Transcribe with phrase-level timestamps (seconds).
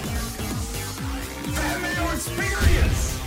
[2.15, 3.19] Experience.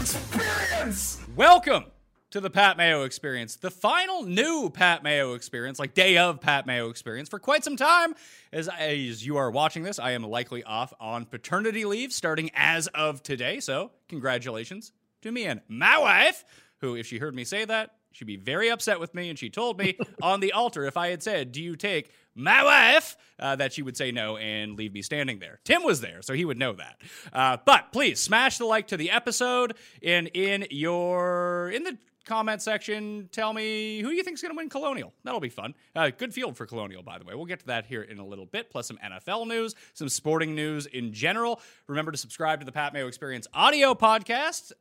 [0.00, 1.22] Experience.
[1.36, 1.84] Welcome
[2.30, 6.66] to the Pat Mayo Experience, the final new Pat Mayo Experience, like day of Pat
[6.66, 8.16] Mayo Experience, for quite some time.
[8.52, 12.88] As, as you are watching this, I am likely off on paternity leave starting as
[12.88, 13.60] of today.
[13.60, 14.90] So, congratulations
[15.22, 16.44] to me and my wife,
[16.80, 19.28] who, if she heard me say that, she'd be very upset with me.
[19.30, 22.62] And she told me on the altar, if I had said, Do you take my
[22.62, 25.58] wife, uh, that she would say no and leave me standing there.
[25.64, 27.00] Tim was there, so he would know that.
[27.32, 32.60] Uh, but please smash the like to the episode and in your in the comment
[32.60, 35.14] section, tell me who you think is going to win Colonial.
[35.24, 35.74] That'll be fun.
[35.94, 37.34] Uh, good field for Colonial, by the way.
[37.34, 40.54] We'll get to that here in a little bit, plus some NFL news, some sporting
[40.54, 41.60] news in general.
[41.86, 44.72] Remember to subscribe to the Pat Mayo Experience audio podcast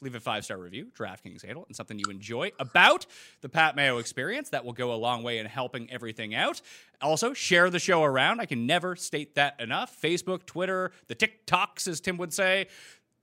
[0.00, 3.06] leave a five star review, DraftKings handle, and something you enjoy about
[3.40, 4.50] the Pat Mayo experience.
[4.50, 6.60] That will go a long way in helping everything out.
[7.00, 8.40] Also, share the show around.
[8.40, 10.00] I can never state that enough.
[10.00, 12.68] Facebook, Twitter, the TikToks, as Tim would say.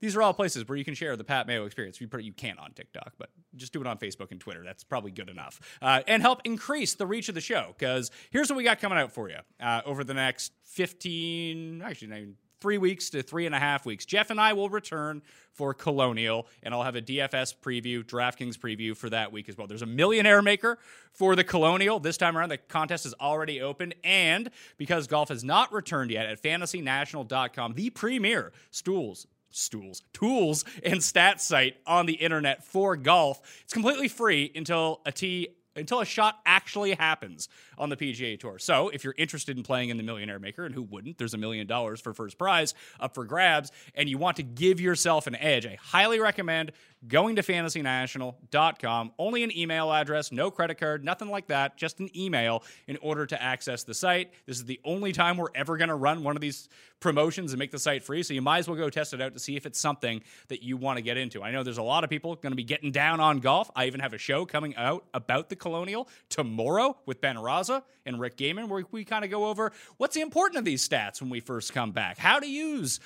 [0.00, 2.00] These are all places where you can share the Pat Mayo experience.
[2.00, 4.62] You, you can't on TikTok, but just do it on Facebook and Twitter.
[4.62, 5.58] That's probably good enough.
[5.80, 7.74] Uh, and help increase the reach of the show.
[7.76, 12.34] Because here's what we got coming out for you uh, over the next 15, actually,
[12.60, 14.04] three weeks to three and a half weeks.
[14.04, 18.96] Geoff and I will return for Colonial, and I'll have a DFS preview, DraftKings preview
[18.96, 19.66] for that week as well.
[19.66, 20.78] There's a millionaire maker
[21.12, 21.98] for the Colonial.
[21.98, 26.26] This time around, the contest is already open, and because golf has not returned yet
[26.26, 33.40] at fantasynational.com, the premier stools stools, tools, and stats site on the internet for golf.
[33.64, 38.58] It's completely free until a tee until a shot actually happens on the PGA Tour.
[38.58, 41.38] So, if you're interested in playing in the Millionaire Maker, and who wouldn't, there's a
[41.38, 45.36] million dollars for first prize up for grabs, and you want to give yourself an
[45.36, 46.72] edge, I highly recommend
[47.06, 49.12] going to fantasynational.com.
[49.18, 53.26] Only an email address, no credit card, nothing like that, just an email in order
[53.26, 54.32] to access the site.
[54.46, 56.68] This is the only time we're ever going to run one of these
[57.00, 58.22] promotions and make the site free.
[58.22, 60.62] So you might as well go test it out to see if it's something that
[60.62, 61.42] you want to get into.
[61.42, 63.70] I know there's a lot of people going to be getting down on golf.
[63.76, 68.20] I even have a show coming out about the Colonial tomorrow with Ben Raza and
[68.20, 71.28] Rick Gehman, where we kind of go over what's the important of these stats when
[71.28, 73.00] we first come back, how to use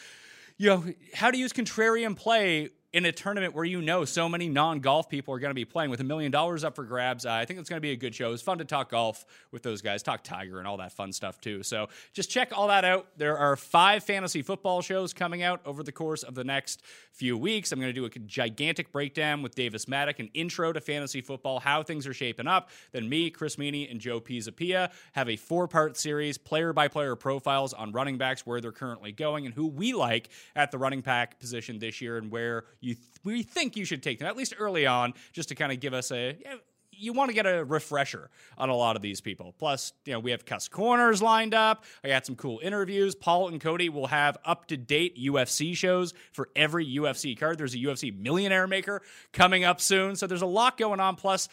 [0.58, 0.84] you know
[1.14, 5.32] how to use contrarian play in a tournament where you know so many non-golf people
[5.32, 7.24] are going to be playing with a million dollars up for grabs.
[7.24, 8.32] I think it's going to be a good show.
[8.32, 11.40] It's fun to talk golf with those guys, talk Tiger and all that fun stuff
[11.40, 11.62] too.
[11.62, 13.06] So just check all that out.
[13.16, 17.38] There are five fantasy football shows coming out over the course of the next few
[17.38, 17.70] weeks.
[17.70, 21.60] I'm going to do a gigantic breakdown with Davis Mattek, an intro to fantasy football,
[21.60, 22.70] how things are shaping up.
[22.90, 28.18] Then me, Chris Meaney, and Joe Pisapia have a four-part series, player-by-player profiles on running
[28.18, 32.00] backs, where they're currently going, and who we like at the running back position this
[32.00, 35.14] year, and where you th- we think you should take them at least early on,
[35.32, 36.36] just to kind of give us a.
[36.40, 36.54] Yeah,
[37.00, 39.54] you want to get a refresher on a lot of these people.
[39.58, 41.84] Plus, you know, we have Cuss Corners lined up.
[42.04, 43.14] I got some cool interviews.
[43.14, 47.58] Paul and Cody will have up to date UFC shows for every UFC card.
[47.58, 49.00] There's a UFC Millionaire Maker
[49.32, 50.14] coming up soon.
[50.14, 51.16] So there's a lot going on.
[51.16, 51.48] Plus,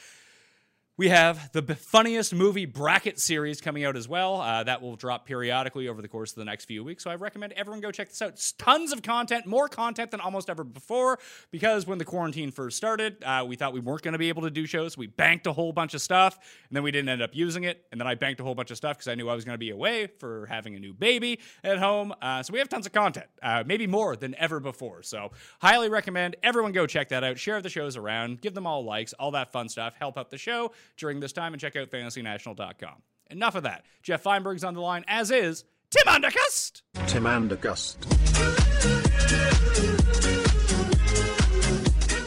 [0.97, 4.41] we have the funniest movie bracket series coming out as well.
[4.41, 7.03] Uh, that will drop periodically over the course of the next few weeks.
[7.03, 8.29] So I recommend everyone go check this out.
[8.29, 11.19] It's tons of content, more content than almost ever before.
[11.51, 14.41] Because when the quarantine first started, uh, we thought we weren't going to be able
[14.41, 14.97] to do shows.
[14.97, 17.85] We banked a whole bunch of stuff, and then we didn't end up using it.
[17.91, 19.53] And then I banked a whole bunch of stuff because I knew I was going
[19.53, 22.11] to be away for having a new baby at home.
[22.23, 25.03] Uh, so we have tons of content, uh, maybe more than ever before.
[25.03, 25.29] So
[25.61, 27.37] highly recommend everyone go check that out.
[27.37, 29.93] Share the shows around, give them all likes, all that fun stuff.
[29.99, 33.01] Help out the show during this time and check out fantasynational.com.
[33.29, 33.85] Enough of that.
[34.03, 36.81] Geoff Fienberg's on the line, as is Tim Undergust.
[37.07, 37.97] Tim Andergust.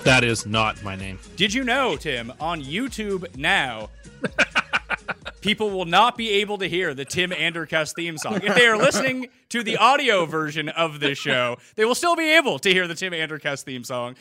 [0.05, 1.19] That is not my name.
[1.37, 3.91] Did you know, Tim, on YouTube now,
[5.41, 8.41] people will not be able to hear the Tim Andercuss theme song.
[8.43, 12.33] If they are listening to the audio version of this show, they will still be
[12.33, 14.17] able to hear the Tim Andercuss theme song.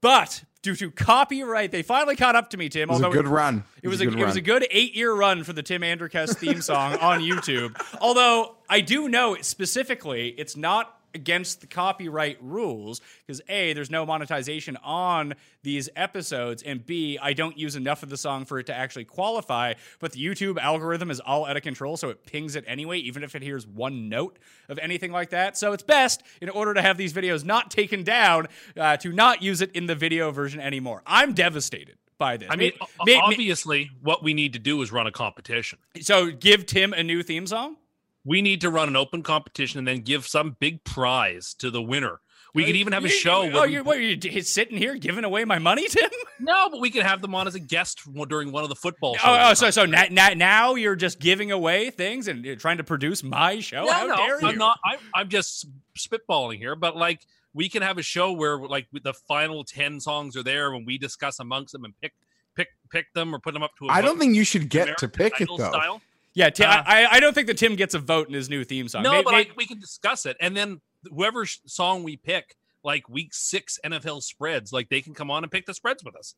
[0.00, 2.88] But due to copyright, they finally caught up to me, Tim.
[2.88, 3.64] It was a good run.
[3.82, 6.62] It was, a, it was a good eight year run for the Tim Andercuss theme
[6.62, 7.76] song on YouTube.
[8.00, 14.04] Although I do know specifically, it's not against the copyright rules because a there's no
[14.06, 18.66] monetization on these episodes and b i don't use enough of the song for it
[18.66, 22.56] to actually qualify but the youtube algorithm is all out of control so it pings
[22.56, 24.38] it anyway even if it hears one note
[24.68, 25.56] of anything like that.
[25.58, 29.42] So it's best in order to have these videos not taken down uh, to not
[29.42, 31.02] use it in the video version anymore.
[31.06, 32.48] I'm devastated by this.
[32.50, 35.78] I mean, May- may- may- obviously, what we need to do is run a competition.
[36.00, 37.76] so give tim a new theme song
[38.24, 41.82] We need to run an open competition and then give some big prize to the
[41.82, 42.20] winner.
[42.54, 43.44] We could even have a show.
[43.44, 46.10] where Oh, you're, what, you're sitting here giving away my money, Tim?
[46.38, 49.14] No, but we could have them on as a guest during one of the football
[49.14, 49.24] shows.
[49.24, 52.76] Oh, oh so so now, now, now you're just giving away things and you're trying
[52.76, 53.84] to produce my show?
[53.84, 54.48] no, How no, dare you?
[54.48, 54.78] I'm not.
[54.84, 55.66] I'm, I'm just
[55.96, 60.36] spitballing here, but like we can have a show where like the final ten songs
[60.36, 62.12] are there when we discuss amongst them and pick
[62.54, 63.86] pick pick them or put them up to.
[63.86, 65.70] a I don't think you should get to American pick it though.
[65.70, 66.02] Style.
[66.34, 68.64] Yeah, Tim, Uh, I, I don't think that Tim gets a vote in his new
[68.64, 69.02] theme song.
[69.02, 70.80] No, but like we can discuss it, and then
[71.10, 75.50] whoever song we pick, like week six NFL spreads, like they can come on and
[75.52, 76.34] pick the spreads with us.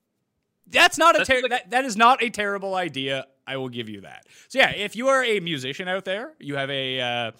[0.66, 3.26] that's not a ter- like- that, that is not a terrible idea.
[3.46, 4.24] I will give you that.
[4.48, 7.30] So yeah, if you are a musician out there, you have a uh,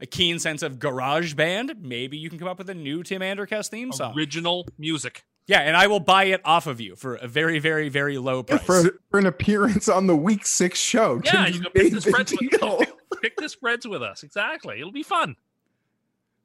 [0.00, 3.22] a keen sense of garage band, maybe you can come up with a new Tim
[3.22, 4.14] Andercuss theme song.
[4.16, 5.24] Original music.
[5.46, 8.38] Yeah, and I will buy it off of you for a very, very, very low
[8.48, 8.64] Yeah, price.
[8.64, 11.20] for, for an appearance on the week six show.
[11.24, 12.82] Yeah, Tim you can pick made the the spreads with deal.
[13.20, 14.22] pick the spreads with us.
[14.22, 15.36] Exactly, it'll be fun.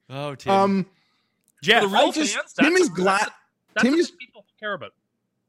[0.09, 0.51] oh, Tim.
[0.53, 0.85] Um,
[1.61, 3.19] Geoff, the real just- fans, Tim that's is glad.
[3.19, 3.31] That's,
[3.75, 4.93] that's Tim what is- people care about.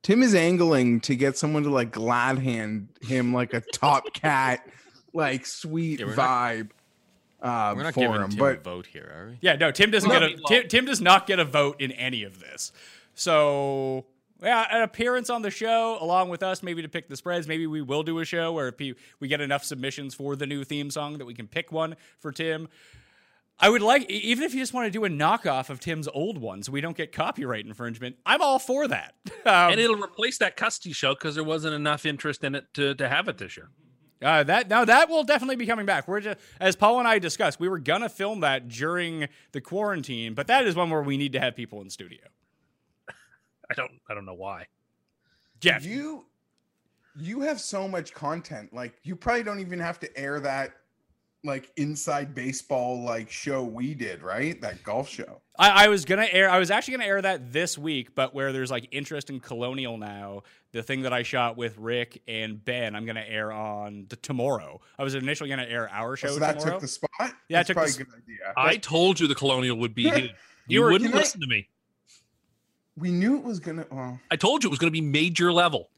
[0.02, 4.66] Tim is angling to get someone to like glad hand him like a top cat,
[5.12, 6.70] like sweet Yeah, we're vibe.
[7.42, 9.38] uh, We're not for giving him, Tim but a vote here, are we?
[9.42, 12.22] Yeah, no, Tim doesn't get a Tim, Tim does not get a vote in any
[12.22, 12.72] of this.
[13.20, 14.06] So
[14.42, 17.46] yeah, an appearance on the show along with us, maybe to pick the spreads.
[17.46, 20.64] Maybe we will do a show where if we get enough submissions for the new
[20.64, 22.68] theme song that we can pick one for Tim.
[23.62, 26.38] I would like, even if you just want to do a knockoff of Tim's old
[26.38, 28.16] one, so we don't get copyright infringement.
[28.24, 29.14] I'm all for that.
[29.46, 32.94] Um, and it'll replace that Custy show because there wasn't enough interest in it to,
[32.94, 33.70] to have it this year.
[34.22, 36.06] Uh, that now that will definitely be coming back.
[36.06, 40.34] We're just as Paul and I discussed, we were gonna film that during the quarantine,
[40.34, 42.20] but that is one where we need to have people in studio.
[43.70, 44.66] I don't I don't know why.
[45.60, 46.26] Geoff, you
[47.16, 48.72] you have so much content.
[48.72, 50.72] Like you probably don't even have to air that
[51.42, 54.60] like inside baseball like show we did, right?
[54.60, 55.40] That golf show.
[55.58, 56.50] I, I was gonna air.
[56.50, 59.96] I was actually gonna air that this week, but where there's like interest in Colonial
[59.96, 60.42] now,
[60.72, 64.80] the thing that I shot with Rick and Ben, I'm gonna air on the tomorrow.
[64.98, 66.72] I was initially gonna air our show Oh, so that tomorrow.
[66.72, 67.10] took the spot.
[67.20, 68.52] Yeah, it That's took probably the a good idea.
[68.56, 70.22] I told you the Colonial would be huge.
[70.24, 70.30] You,
[70.68, 71.68] You were- wouldn't can I- listen to me.
[72.96, 73.86] We knew it was gonna.
[73.90, 75.90] Well, I told you it was going to be major level.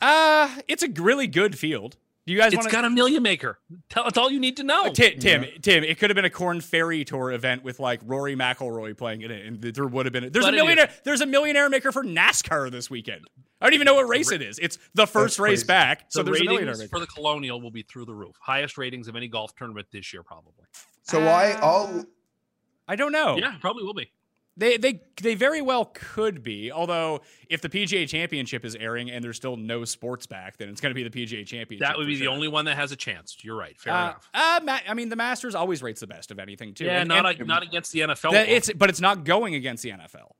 [0.00, 1.96] uh it's a really good field.
[2.24, 3.58] Do you guys It's want got a million maker.
[3.88, 4.92] Tell, that's all you need to know.
[4.92, 8.36] Tim, Tim, Tim, it could have been a Corn Ferry Tour event with like Rory
[8.36, 10.30] McIlroy playing in it, and there would have been.
[10.30, 10.88] There's But a it millionaire.
[11.02, 13.22] There's a millionaire maker for NASCAR this weekend.
[13.60, 14.60] I don't even know what race it is.
[14.60, 15.66] It's the first race crazy.
[15.66, 16.90] back, so the there's a millionaire ratings maker.
[16.90, 18.36] for the Colonial will be through the roof.
[18.40, 20.64] Highest ratings of any golf tournament this year, probably.
[21.02, 22.04] so I Uh, all
[22.86, 23.36] I don't know.
[23.36, 24.12] Yeah, probably will be.
[24.56, 26.70] They they they very well could be.
[26.70, 30.80] Although if the PGA Championship is airing and there's still no sports back, then it's
[30.80, 31.86] going to be the PGA Championship.
[31.88, 33.38] That would for be the only one that has a chance.
[33.42, 33.78] You're right.
[33.80, 34.28] Fair Uh, enough.
[34.34, 36.84] uh, Ma- I mean, the Masters always rates the best of anything too.
[36.84, 38.32] Yeah, And- not and a, not against the NFL.
[38.32, 38.54] that- one.
[38.56, 40.36] it's but it's not going against the NFL.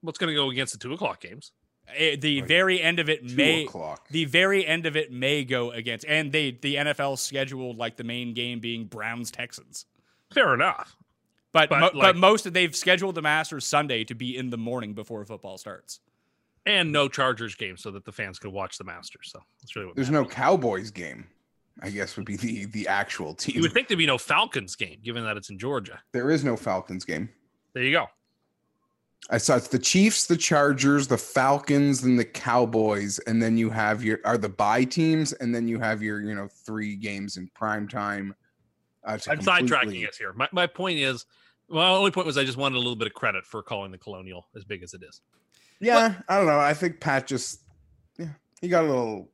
[0.00, 1.52] What's going to go against the two o'clock games?
[1.94, 4.08] Eh, the Like very end of it may o'clock.
[4.08, 8.04] the very end of it may go against and they the NFL scheduled like the
[8.04, 9.86] main game being Browns Texans.
[10.32, 10.96] Fair enough.
[11.52, 14.50] But But, mo- like- but most of they've scheduled the Masters Sunday to be in
[14.50, 16.00] the morning before football starts.
[16.64, 19.30] And no Chargers game so that the fans could watch the Masters.
[19.32, 20.28] So that's really what there's matters.
[20.28, 21.26] no Cowboys game.
[21.82, 23.56] I guess would be the the actual team.
[23.56, 26.00] You would think there'd be no Falcons game, given that it's in Georgia.
[26.12, 27.28] there is no Falcons game.
[27.72, 28.06] There you go.
[29.30, 33.70] I saw it's the Chiefs, the Chargers, the Falcons, and the Cowboys, and then you
[33.70, 37.36] have your are the bye teams, and then you have your you know three games
[37.38, 38.34] in prime time.
[39.04, 40.32] I'm sidetracking us here.
[40.32, 41.26] My, my point is,
[41.68, 43.90] well, the only point was I just wanted a little bit of credit for calling
[43.90, 45.20] the Colonial as big as it is.
[45.80, 46.60] Yeah, I don't know.
[46.60, 47.62] I think Pat just
[48.18, 48.28] yeah
[48.60, 49.28] he got a little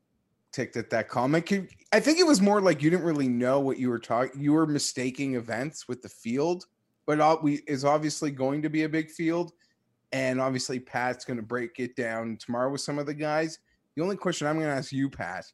[0.53, 1.53] ticked at that comment.
[1.93, 4.41] I think it was more like you didn't really know what you were talking.
[4.41, 6.65] You were mistaking events with the field,
[7.07, 9.53] but all, we is obviously going to be a big field,
[10.13, 13.59] and obviously Pat's going to break it down tomorrow with some of the guys.
[13.95, 15.45] The only question I'm going to ask you, Pat,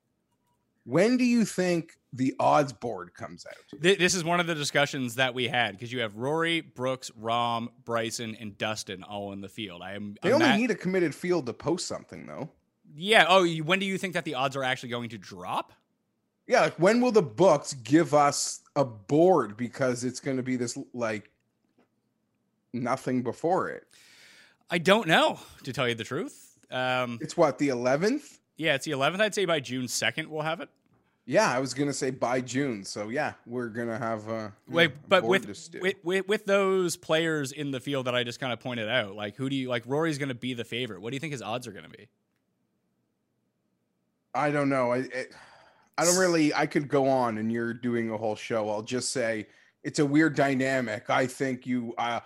[0.84, 3.80] when do you think the odds board comes out?
[3.80, 7.68] This is one of the discussions that we had because you have Rory, Brooks, Rahm,
[7.84, 9.82] Bryson, and Dustin all in the field.
[9.82, 10.16] I am.
[10.22, 12.50] They I'm only not- need a committed field to post something, though.
[12.94, 13.26] yeah.
[13.28, 15.72] Oh, when do you think that the odds are actually going to drop?
[16.46, 20.56] Yeah, like when will the books give us a board because it's going to be
[20.56, 21.30] this like
[22.72, 23.84] nothing before it?
[24.70, 26.58] I don't know, to tell you the truth.
[26.70, 28.38] Um, It's what the 11th?
[28.56, 29.20] Yeah, it's the 11th.
[29.20, 30.68] I'd say by June 2nd we'll have it.
[31.26, 32.84] Yeah, I was going to say by June.
[32.84, 35.46] So yeah, we're going to have uh Wait, but with,
[35.80, 39.16] with with with those players in the field that I just kind of pointed out,
[39.16, 39.84] like who do you like?
[39.86, 41.00] Rory's going to be the favorite.
[41.00, 42.08] What do you think his odds are going to be?
[44.34, 44.92] I don't know.
[44.92, 45.34] I it,
[45.96, 48.68] I don't really I could go on and you're doing a whole show.
[48.68, 49.46] I'll just say
[49.82, 51.08] it's a weird dynamic.
[51.08, 52.20] I think you uh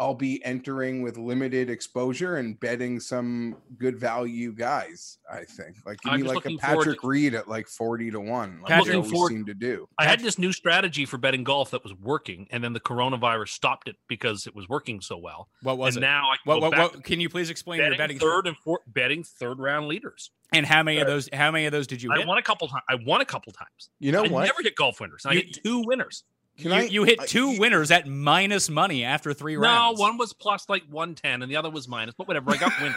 [0.00, 5.18] I'll be entering with limited exposure and betting some good value guys.
[5.28, 7.66] I think like give I'm me like a looking forward Patrick to- Reed at like
[7.66, 8.60] forty to one.
[8.60, 9.88] Like Patrick- they looking always forward- seem to do.
[9.98, 13.48] I had this new strategy for betting golf that was working, and then the coronavirus
[13.48, 15.48] stopped it because it was working so well.
[15.62, 16.06] What was and it?
[16.06, 18.46] now I can What, what, what, can you please explain to your betting, betting third
[18.46, 20.30] and fourth, betting third round leaders.
[20.52, 21.28] and how many of those?
[21.32, 22.26] How many of those did you I hit?
[22.28, 22.84] won a couple times.
[22.88, 23.90] I won a couple times.
[23.98, 24.44] You know I what?
[24.44, 25.24] never hit golf winners.
[25.24, 26.22] and I You- hit two winners.
[26.58, 29.98] Can you, I- you hit two you- winners at minus money after three No, rounds.
[29.98, 32.14] No, one was plus like one ten, and the other was minus.
[32.16, 32.96] But whatever, I got winners.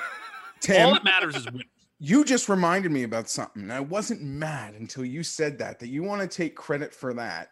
[0.79, 1.67] All that matters is winners.
[1.99, 3.69] you just reminded me about something.
[3.71, 5.79] I wasn't mad until you said that.
[5.79, 7.51] That you want to take credit for that.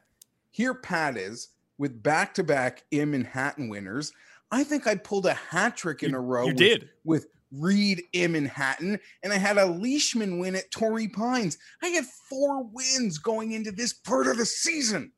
[0.52, 4.12] Here, Pat is with back-to-back in Manhattan winners.
[4.52, 6.44] I think I pulled a hat trick in You- a row.
[6.46, 6.90] you with- did.
[7.04, 11.58] with Reed in Manhattan, and I had a Leishman win at Torrey Pines.
[11.82, 15.12] I had four wins going into this part of the season.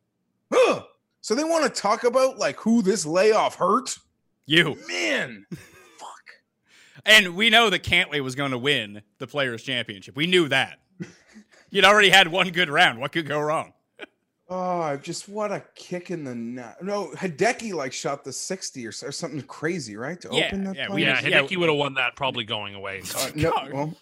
[0.52, 0.84] Ugh.
[1.22, 3.96] So they want to talk about like who this layoff hurt?
[4.48, 5.46] You Man,
[5.98, 6.26] fuck.
[7.06, 10.16] and we know that Cantlay was going to win the Players Championship.
[10.16, 10.80] We knew that.
[11.70, 13.00] You'd already had one good round.
[13.00, 13.74] What could go wrong?
[14.54, 16.84] Oh, just what a kick in the nut.
[16.84, 20.20] No, Hideki like shot the 60 or, or something crazy, right?
[20.20, 20.96] To Yeah, open that yeah, play?
[20.96, 21.42] we- Yeah, Yeah.
[21.44, 23.02] Hideki would have won that probably going away.
[23.16, 23.94] Uh, no, well,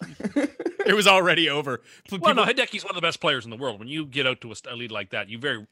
[0.86, 1.78] It was already over.
[2.08, 3.78] P- Well, no, people- Hideki's one of the best players in the world.
[3.78, 5.66] When you get out to a, lead like that, you very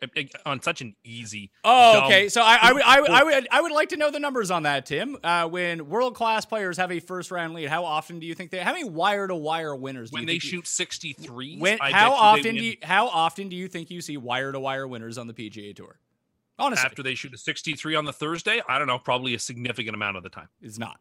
[0.45, 1.51] on such an easy.
[1.65, 2.29] Oh, dumb- okay.
[2.29, 4.51] So I, I, would, I, would, I would, I would like to know the numbers
[4.51, 5.17] on that, Tim.
[5.23, 8.51] Uh, when world class players have a first round lead, how often do you think
[8.51, 8.59] they?
[8.59, 10.11] How many wire to wire winners?
[10.11, 11.59] Do when you they shoot sixty three.
[11.81, 12.77] How often do you?
[12.83, 15.99] How often do you think you see wire to wire winners on the PGA Tour?
[16.61, 18.61] Honestly, after they shoot a sixty three on the Thursday?
[18.69, 20.49] I don't know, probably a significant amount of the time.
[20.61, 20.99] it's not.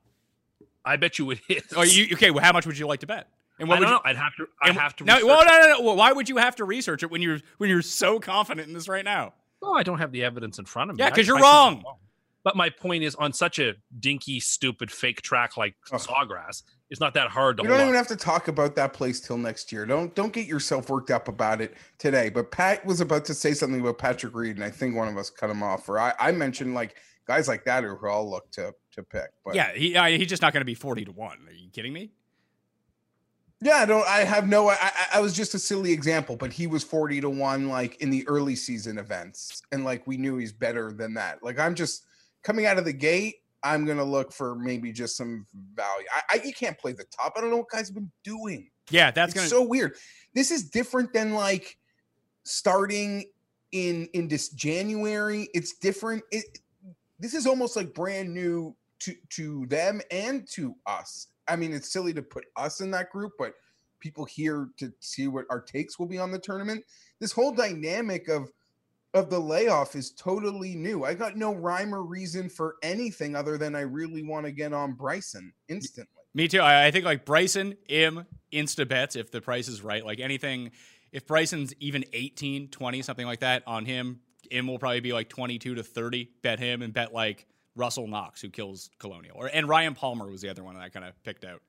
[0.86, 1.64] I bet you it is.
[1.76, 2.32] Oh, you okay?
[2.32, 3.28] Well, how much would you like to bet?
[3.60, 3.96] And I what would don't you?
[3.98, 4.02] know.
[4.06, 4.46] I'd have to.
[4.62, 5.04] I and- have to.
[5.04, 5.94] No, research well, no, no, no.
[5.94, 8.88] Why would you have to research it when you're when you're so confident in this
[8.88, 9.34] right now?
[9.62, 11.04] Oh, I don't have the evidence in front of me.
[11.04, 11.84] Yeah, 'cause you're I could wrong.
[12.44, 16.00] But my point is, on such a dinky, stupid, fake track like Ugh.
[16.00, 17.88] Sawgrass, it's not that hard to we don't on.
[17.88, 19.86] even have to talk about that place till next year.
[19.86, 22.30] Don't don't get yourself worked up about it today.
[22.30, 25.18] But Pat was about to say something about Patrick Reed, and I think one of
[25.18, 25.90] us cut him off.
[25.90, 26.96] Or I, I mentioned like
[27.28, 29.30] guys like that who all look to to pick.
[29.44, 31.40] But yeah, he I, he's just not going to be forty to one.
[31.50, 32.12] Are you kidding me?
[33.62, 34.08] Yeah, I don't.
[34.08, 34.70] I have no.
[34.70, 38.10] I, I- was just a silly example, but he was forty to one, like in
[38.12, 41.42] the early season events, and like we knew he's better than that.
[41.42, 42.06] Like I'm just
[42.44, 43.38] coming out of the gate.
[43.64, 46.06] I'm gonna look for maybe just some value.
[46.14, 47.34] I, I you can't play the top.
[47.36, 48.70] I don't know what guys have been doing.
[48.92, 49.40] Yeah, that's to.
[49.40, 49.96] so weird.
[50.36, 51.78] This is different than like
[52.44, 53.26] starting
[53.72, 55.50] in in this January.
[55.54, 56.24] It's different.
[56.32, 56.60] It,
[57.20, 61.28] this is almost like brand new to to them and to us.
[61.48, 63.54] I mean, it's silly to put us in that group, but
[64.00, 66.84] people here to see what our takes will be on the tournament.
[67.20, 68.52] This whole dynamic of
[69.14, 71.04] of the layoff is totally new.
[71.04, 74.74] I got no rhyme or reason for anything other than I really want to get
[74.74, 76.12] on Bryson instantly.
[76.34, 76.62] Me too.
[76.62, 80.06] I, think like Bryson, Im, Insta bets if the price is right.
[80.06, 80.72] Like anything,
[81.12, 84.20] if Bryson's even 18, 20, something like that on him,
[84.52, 86.30] Im will probably be like 22 to 30.
[86.44, 89.38] Bet him and bet like Russell Knox, who kills Colonial.
[89.38, 91.62] Or And Ryan Palmer was the other one that I kind of picked out.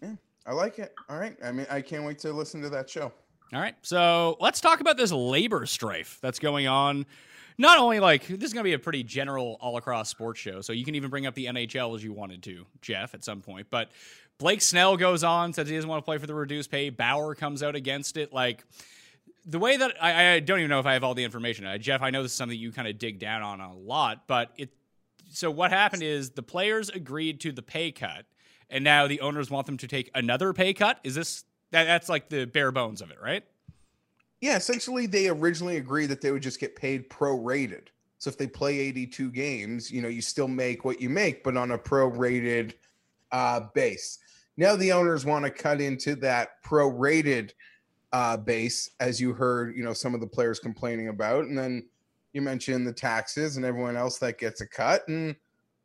[0.00, 0.14] Yeah,
[0.46, 0.94] I like it.
[1.08, 1.36] All right.
[1.42, 3.12] I mean, I can't wait to listen to that show.
[3.52, 3.74] All right.
[3.82, 7.06] So let's talk about this labor strife that's going on.
[7.58, 10.60] Not only like this is going to be a pretty general all across sports show,
[10.60, 13.40] so you can even bring up the NHL as you wanted to, Geoff, at some
[13.40, 13.68] point.
[13.70, 13.90] But
[14.38, 16.90] Blake Snell goes on, says he doesn't want to play for the reduced pay.
[16.90, 18.30] Bauer comes out against it.
[18.32, 18.64] Like
[19.46, 21.64] the way that I, I don't even know if I have all the information.
[21.64, 24.26] Uh, Geoff, I know this is something you kind of dig down on a lot,
[24.26, 24.70] but it.
[25.36, 28.24] So what happened is the players agreed to the pay cut,
[28.70, 30.98] and now the owners want them to take another pay cut.
[31.04, 33.44] Is this that, that's like the bare bones of it, right?
[34.40, 37.88] Yeah, essentially, they originally agreed that they would just get paid prorated.
[38.16, 41.54] So if they play 82 games, you know, you still make what you make, but
[41.54, 42.72] on a prorated
[43.30, 44.18] uh, base.
[44.56, 47.50] Now the owners want to cut into that prorated
[48.14, 51.86] uh, base, as you heard, you know, some of the players complaining about, and then
[52.36, 55.34] you mentioned the taxes and everyone else that gets a cut, and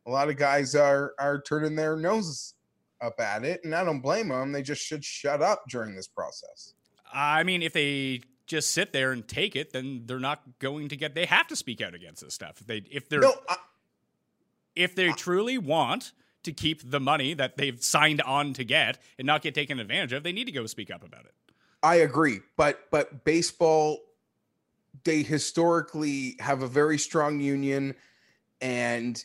[0.05, 2.55] a lot of guys are are turning their noses
[3.01, 4.51] up at it, and I don't blame them.
[4.51, 6.74] They just should shut up during this process.
[7.12, 10.98] I mean, if they just sit there and take it, then they're not going to
[10.98, 11.15] get.
[11.15, 12.60] They have to speak out against this stuff.
[12.60, 13.55] If they if they're No, I,
[14.75, 16.12] if they truly want
[16.43, 20.12] to keep the money that they've signed on to get and not get taken advantage
[20.12, 21.34] of, they need to go speak up about it.
[21.81, 24.00] I agree, but but baseball,
[25.04, 27.96] they historically have a very strong union,
[28.62, 29.24] and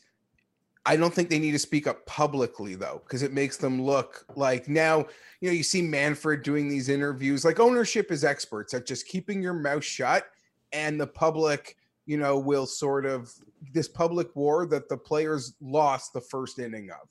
[0.85, 4.25] I don't think they need to speak up publicly though, because it makes them look
[4.37, 4.99] like now
[5.41, 7.45] you know you see Manfred doing these interviews.
[7.45, 10.27] Like ownership is experts at just keeping your mouth shut,
[10.73, 13.33] and the public you know, will sort of
[13.75, 17.09] this public war that the players lost the first inning of,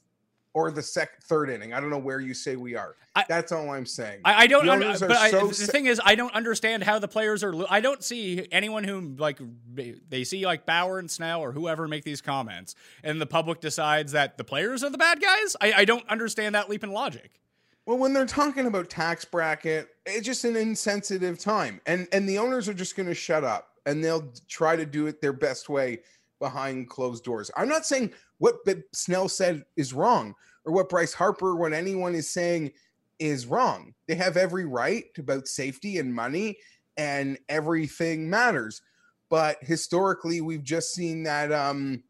[0.56, 1.74] or the second, third inning.
[1.74, 2.96] I don't know where you say we are.
[3.14, 4.22] I- That's all I'm saying.
[4.24, 4.66] I, I don't.
[4.66, 7.44] The un- but I, so the sa- thing is, I don't understand how the players
[7.44, 7.54] are.
[7.54, 9.38] lo- I don't see anyone who like
[9.76, 14.14] they see like Bauer and Snell or whoever make these comments, and the public decides
[14.14, 15.56] that the players are the bad guys.
[15.62, 17.42] I, I don't understand that leap in logic.
[17.86, 22.38] Well, when they're talking about tax bracket, it's just an insensitive time, and and the
[22.40, 25.68] owners are just going to shut up and they'll try to do it their best
[25.70, 26.00] way
[26.40, 27.52] behind closed doors.
[27.56, 28.56] I'm not saying what
[28.94, 30.34] Snell said is wrong
[30.66, 32.72] or what Bryce Harper, what anyone is saying
[33.20, 33.94] is wrong.
[34.08, 36.58] They have every right about safety and money,
[36.98, 38.82] and everything matters.
[39.30, 42.04] But historically, we've just seen that um,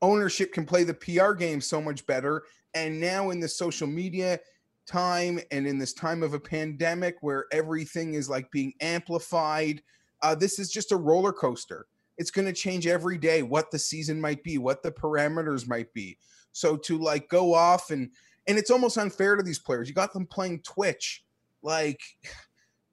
[0.00, 2.42] ownership can play the PR game so much better.
[2.74, 4.40] And now in the social media
[4.86, 9.82] time and in this time of a pandemic where everything is like being amplified,
[10.22, 11.86] uh, this is just a roller coaster.
[12.18, 15.92] It's going to change every day what the season might be, what the parameters might
[15.92, 16.18] be.
[16.52, 18.10] So to like go off and
[18.46, 19.88] and it's almost unfair to these players.
[19.88, 21.24] You got them playing Twitch,
[21.62, 22.00] like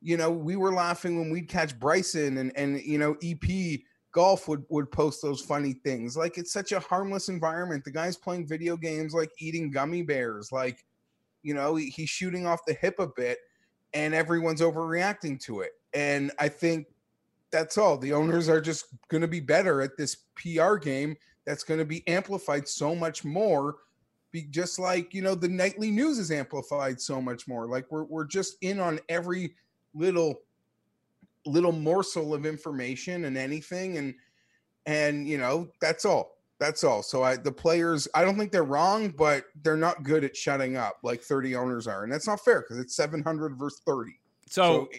[0.02, 3.80] you know, we were laughing when we'd catch Bryson and and you know EP
[4.12, 6.16] golf would would post those funny things.
[6.16, 7.84] Like it's such a harmless environment.
[7.84, 10.52] The guy's playing video games like eating gummy bears.
[10.52, 10.86] Like
[11.44, 13.40] you know, he, he's shooting off the hip a bit,
[13.94, 15.72] and everyone's overreacting to it.
[15.94, 16.88] And I think
[17.52, 17.98] that's all.
[17.98, 21.16] The owners are just going to be better at this PR game.
[21.46, 23.78] That's going to be amplified so much more.
[24.32, 27.66] Be just like you know, the nightly news is amplified so much more.
[27.66, 29.56] Like we're we're just in on every
[29.94, 30.42] little
[31.46, 34.14] little morsel of information and anything and
[34.86, 38.64] and you know that's all that's all so i the players i don't think they're
[38.64, 42.40] wrong but they're not good at shutting up like 30 owners are and that's not
[42.42, 44.12] fair because it's 700 versus 30
[44.48, 44.90] So, so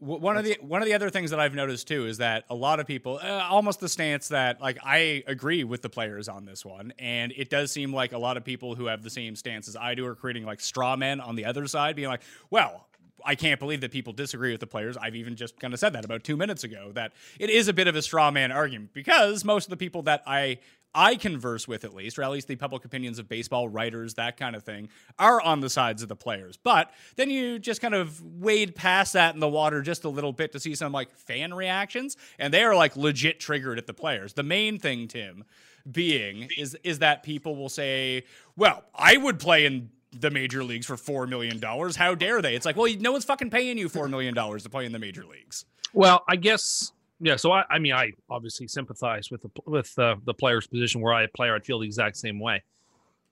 [0.00, 2.54] one of the one of the other things that I've noticed too is that a
[2.54, 6.46] lot of people, uh, almost the stance that like I agree with the players on
[6.46, 9.36] this one, and it does seem like a lot of people who have the same
[9.36, 12.22] stance as I do are creating like straw men on the other side, being like,
[12.50, 12.86] well.
[13.22, 14.96] I can't believe that people disagree with the players.
[14.96, 16.90] I've even just kind of said that about two minutes ago.
[16.94, 20.00] That it is a bit of a straw man argument because most of the people
[20.04, 20.56] that I
[20.94, 24.36] I converse with, at least, or at least the public opinions of baseball writers, that
[24.36, 26.56] kind of thing, are on the sides of the players.
[26.56, 30.32] But then you just kind of wade past that in the water just a little
[30.32, 33.94] bit to see some like fan reactions, and they are like legit triggered at the
[33.94, 34.32] players.
[34.32, 35.44] The main thing, Tim,
[35.90, 38.24] being is is that people will say,
[38.56, 41.94] "Well, I would play in." The major leagues for four million dollars.
[41.94, 42.56] How dare they?
[42.56, 44.98] It's like, well, no one's fucking paying you four million dollars to play in the
[44.98, 45.66] major leagues.
[45.92, 47.36] Well, I guess yeah.
[47.36, 51.00] So I, I mean, I obviously sympathize with the with uh, the player's position.
[51.00, 52.62] Where I a player, I'd feel the exact same way.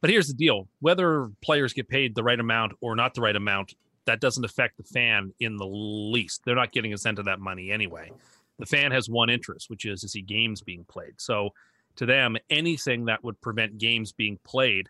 [0.01, 3.37] But here's the deal: whether players get paid the right amount or not the right
[3.37, 3.74] amount,
[4.07, 6.42] that doesn't affect the fan in the least.
[6.44, 8.11] They're not getting a cent of that money anyway.
[8.59, 11.14] The fan has one interest, which is to see games being played.
[11.18, 11.51] So
[11.96, 14.88] to them, anything that would prevent games being played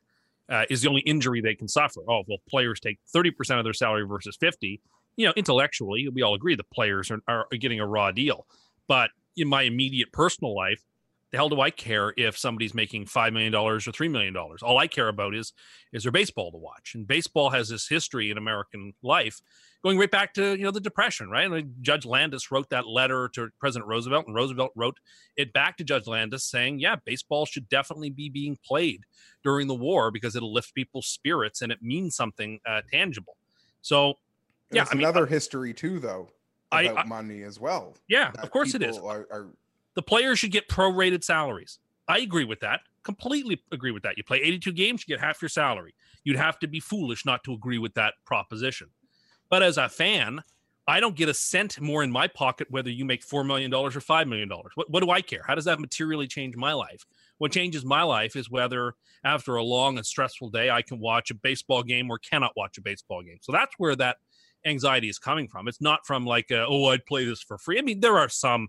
[0.48, 2.00] uh, is the only injury they can suffer.
[2.08, 4.80] Oh, well, players take 30% of their salary versus 50.
[5.16, 8.46] You know, intellectually, we all agree the players are, are getting a raw deal.
[8.88, 10.83] But in my immediate personal life,
[11.31, 14.35] the hell do I care if somebody's making $5 million or $3 million?
[14.37, 15.53] All I care about is,
[15.92, 16.92] is there baseball to watch?
[16.94, 19.40] And baseball has this history in American life
[19.83, 21.51] going right back to, you know, the depression, right?
[21.51, 24.96] And Judge Landis wrote that letter to President Roosevelt and Roosevelt wrote
[25.37, 29.03] it back to Judge Landis saying, yeah, baseball should definitely be being played
[29.44, 33.37] during the war because it'll lift people's spirits and it means something uh, tangible.
[33.83, 34.14] So,
[34.72, 36.31] yeah, I mean, another history too though
[36.70, 38.98] I- about I- money as well yeah, of course it is.
[38.98, 39.48] are, are
[39.94, 41.78] The players should get prorated salaries.
[42.07, 42.81] I agree with that.
[43.02, 44.16] Completely agree with that.
[44.16, 45.94] You play 82 games, you get half your salary.
[46.24, 48.88] You'd have to be foolish not to agree with that proposition.
[49.50, 50.42] But as a fan,
[50.87, 53.90] I don't get a cent more in my pocket whether you make $4 million or
[53.90, 54.48] $5 million.
[54.74, 55.42] What, what do I care?
[55.46, 57.04] How does that materially change my life?
[57.37, 61.31] What changes my life is whether after a long and stressful day, I can watch
[61.31, 63.38] a baseball game or cannot watch a baseball game.
[63.42, 64.16] So that's where that
[64.68, 65.68] anxiety is coming from.
[65.68, 67.78] It's not from like, uh, oh, I'd play this for free.
[67.78, 68.68] I mean, there are some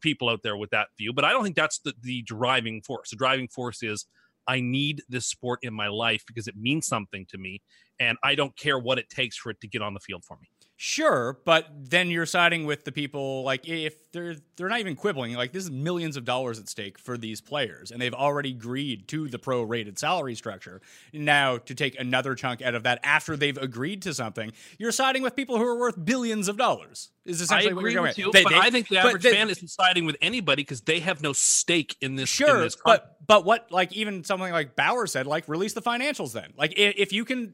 [0.00, 3.10] people out there with that view, but I don't think that's the, the driving force.
[3.10, 4.06] The driving force is
[4.46, 7.62] I need this sport in my life because it means something to me,
[7.98, 10.36] and I don't care what it takes for it to get on the field for
[10.40, 10.48] me.
[10.82, 15.34] Sure, but then you're siding with the people like if they're they're not even quibbling.
[15.34, 19.06] Like this is millions of dollars at stake for these players, and they've already agreed
[19.08, 20.80] to the pro-rated salary structure.
[21.12, 25.22] Now to take another chunk out of that after they've agreed to something, you're siding
[25.22, 27.10] with people who are worth billions of dollars.
[27.26, 29.32] Is essentially what you're going with you, They- but they- I think the average they-
[29.32, 32.22] fan isn't siding with anybody because they have no stake in this.
[32.40, 35.82] in Sure, this but but what like even something like Bauer said, like release the
[35.82, 36.54] financials then.
[36.56, 37.52] Like if, if you can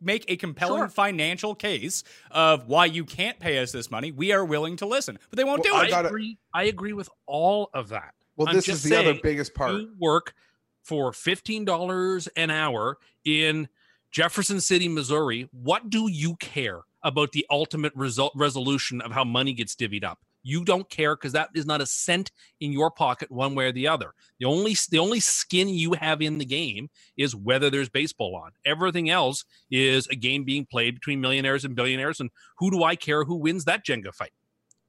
[0.00, 0.88] make a compelling Sure.
[0.88, 5.18] financial case of why you can't pay us this money, we are willing to listen.
[5.30, 5.86] But they won't Well, do I it.
[5.86, 6.38] I gotta- agree.
[6.54, 8.14] I agree with all of that.
[8.36, 9.72] Well, I'm this is just the other biggest part.
[9.74, 10.34] You work
[10.82, 13.68] for fifteen dollars an hour in
[14.10, 15.48] Jefferson City, Missouri.
[15.52, 20.20] What do you care about the ultimate result resolution of how money gets divvied up?
[20.42, 23.72] You don't care because that is not a cent in your pocket one way or
[23.72, 24.14] the other.
[24.38, 28.52] The only the only skin you have in the game is whether there's baseball on.
[28.64, 32.20] Everything else is a game being played between millionaires and billionaires.
[32.20, 34.32] And who do I care who wins that Jenga fight?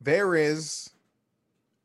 [0.02, 0.90] there is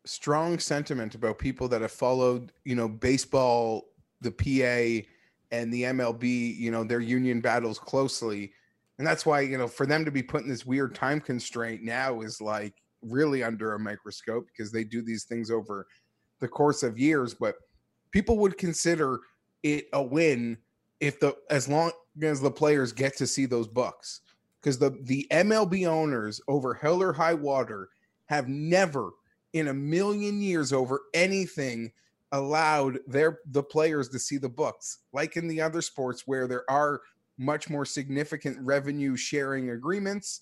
[0.05, 3.87] strong sentiment about people that have followed, you know, baseball,
[4.21, 5.07] the PA,
[5.51, 8.53] and the MLB, you know, their union battles closely.
[8.99, 11.83] And that's why, you know, for them to be put in this weird time constraint
[11.83, 12.75] now is like
[13.09, 15.87] really under a microscope because they do these things over
[16.41, 17.35] the course of years.
[17.35, 17.57] But
[18.11, 19.21] people would consider
[19.63, 20.59] it a win
[21.01, 24.21] if the as long as the players get to see those books.
[24.61, 27.89] Because the the MLB owners over hell or high water
[28.27, 29.11] have never
[29.53, 31.93] in a million years over anything
[32.33, 36.69] allowed their the players to see the books like in the other sports where there
[36.69, 37.01] are
[37.39, 40.41] much more significant revenue sharing agreements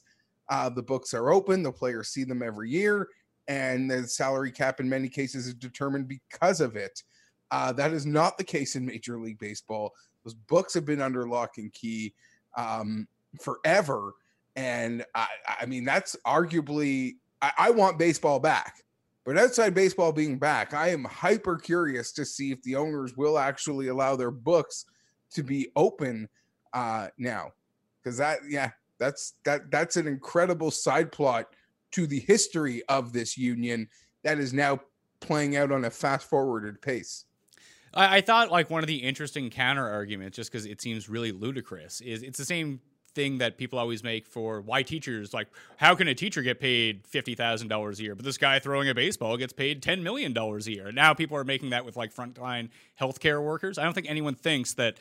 [0.53, 3.09] uh, the books are open the players see them every year
[3.49, 7.03] and the salary cap in many cases is determined because of it
[7.51, 9.93] uh, that is not the case in major league baseball
[10.25, 12.13] those books have been under lock and key
[12.57, 13.09] um,
[13.41, 14.13] forever
[14.57, 15.29] and I,
[15.61, 18.77] I mean that's arguably I, I want baseball back.
[19.25, 23.39] But outside baseball being back, I am hyper curious to see if the owners will
[23.39, 24.87] actually allow their books
[25.35, 26.29] to be open
[26.73, 27.53] uh now.
[28.03, 28.71] Because that, yeah,
[29.03, 31.49] that's that that's an incredible side plot
[31.91, 33.89] to the history of this union
[34.23, 34.81] that is now
[35.21, 37.25] playing out on a fast forwarded pace.
[37.93, 41.33] I, I thought like one of the interesting counter arguments, just because it seems really
[41.33, 42.81] ludicrous, is it's the same
[43.15, 47.07] thing that people always make for why teachers like how can a teacher get paid
[47.07, 50.33] fifty thousand dollars a year, but this guy throwing a baseball gets paid ten million
[50.33, 50.93] dollars a year.
[50.93, 53.79] Now people are making that with like frontline healthcare workers.
[53.79, 54.97] I don't think anyone thinks that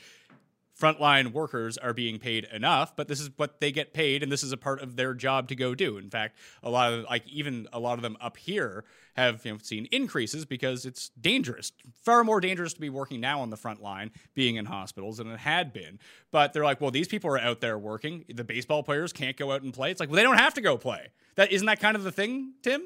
[0.82, 4.44] frontline workers are being paid enough, but this is what they get paid, and this
[4.44, 5.98] is a part of their job to go do.
[5.98, 8.84] In fact, a lot of like even a lot of them up here
[9.16, 11.72] have you know, seen increases because it's dangerous,
[12.04, 15.28] far more dangerous to be working now on the front line, being in hospitals than
[15.28, 16.00] it had been.
[16.32, 18.26] But they're like, well, these people are out there working.
[18.34, 19.92] The baseball players can't go out and play.
[19.92, 21.10] It's like, well, they don't have to go play.
[21.36, 22.82] That isn't that kind of the thing, Tim?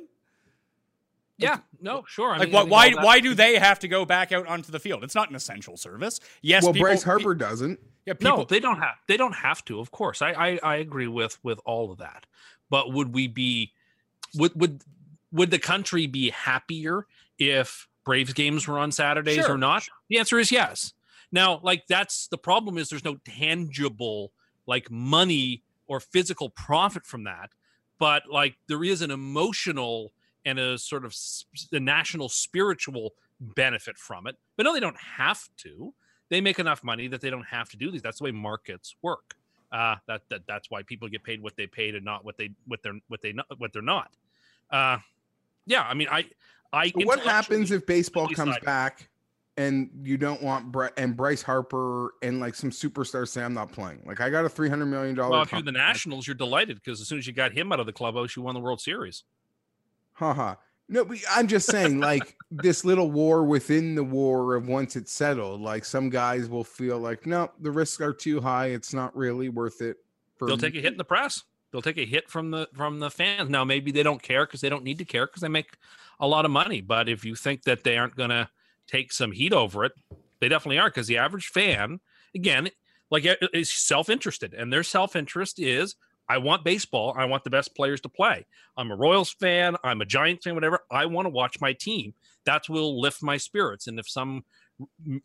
[1.37, 2.31] Yeah, no, sure.
[2.31, 4.71] I Like, mean, why why, that- why do they have to go back out onto
[4.71, 5.03] the field?
[5.03, 6.19] It's not an essential service.
[6.41, 7.79] Yes, well, people- Bryce Harper doesn't.
[8.05, 8.95] Yeah, people, no, they don't have.
[9.07, 9.79] They don't have to.
[9.79, 12.25] Of course, I, I I agree with with all of that.
[12.69, 13.73] But would we be?
[14.35, 14.81] Would would
[15.31, 17.07] would the country be happier
[17.39, 19.53] if Braves games were on Saturdays Sure.
[19.53, 19.87] or not?
[20.09, 20.93] The answer is yes.
[21.31, 24.31] Now, like that's the problem is there's no tangible
[24.67, 27.51] like money or physical profit from that,
[27.99, 30.13] but like there is an emotional
[30.45, 31.15] and a sort of
[31.71, 34.35] the national spiritual benefit from it.
[34.55, 35.93] But no, they don't have to
[36.29, 38.01] they make enough money that they don't have to do these.
[38.01, 39.35] That's the way markets work.
[39.71, 42.49] Uh, that, that that's why people get paid what they paid and not what they
[42.67, 44.11] what they're what they not what they're not.
[44.71, 44.97] Uh,
[45.65, 46.25] yeah, I mean, I
[46.71, 46.91] I.
[46.95, 49.09] What happens if baseball comes back
[49.57, 53.71] and you don't want Brett and Bryce Harper and like some superstars say I'm not
[53.71, 54.03] playing?
[54.05, 55.31] Like I got a three hundred million dollar.
[55.31, 57.79] Well, if you're the Nationals, you're delighted because as soon as you got him out
[57.79, 59.23] of the clubhouse, you won the World Series.
[60.15, 60.55] Haha.
[60.87, 65.11] No, but I'm just saying, like this little war within the war of once it's
[65.11, 68.67] settled, like some guys will feel like, no, the risks are too high.
[68.67, 69.97] It's not really worth it.
[70.37, 71.43] For They'll take a hit in the press.
[71.71, 73.49] They'll take a hit from the from the fans.
[73.49, 75.77] Now maybe they don't care because they don't need to care because they make
[76.19, 76.81] a lot of money.
[76.81, 78.49] But if you think that they aren't going to
[78.87, 79.93] take some heat over it,
[80.39, 81.99] they definitely are because the average fan,
[82.35, 82.69] again,
[83.09, 85.95] like is self interested, and their self interest is
[86.27, 87.13] I want baseball.
[87.17, 88.45] I want the best players to play.
[88.77, 89.75] I'm a Royals fan.
[89.83, 90.55] I'm a Giants fan.
[90.55, 90.79] Whatever.
[90.89, 92.13] I want to watch my team.
[92.45, 93.87] That will lift my spirits.
[93.87, 94.43] And if some,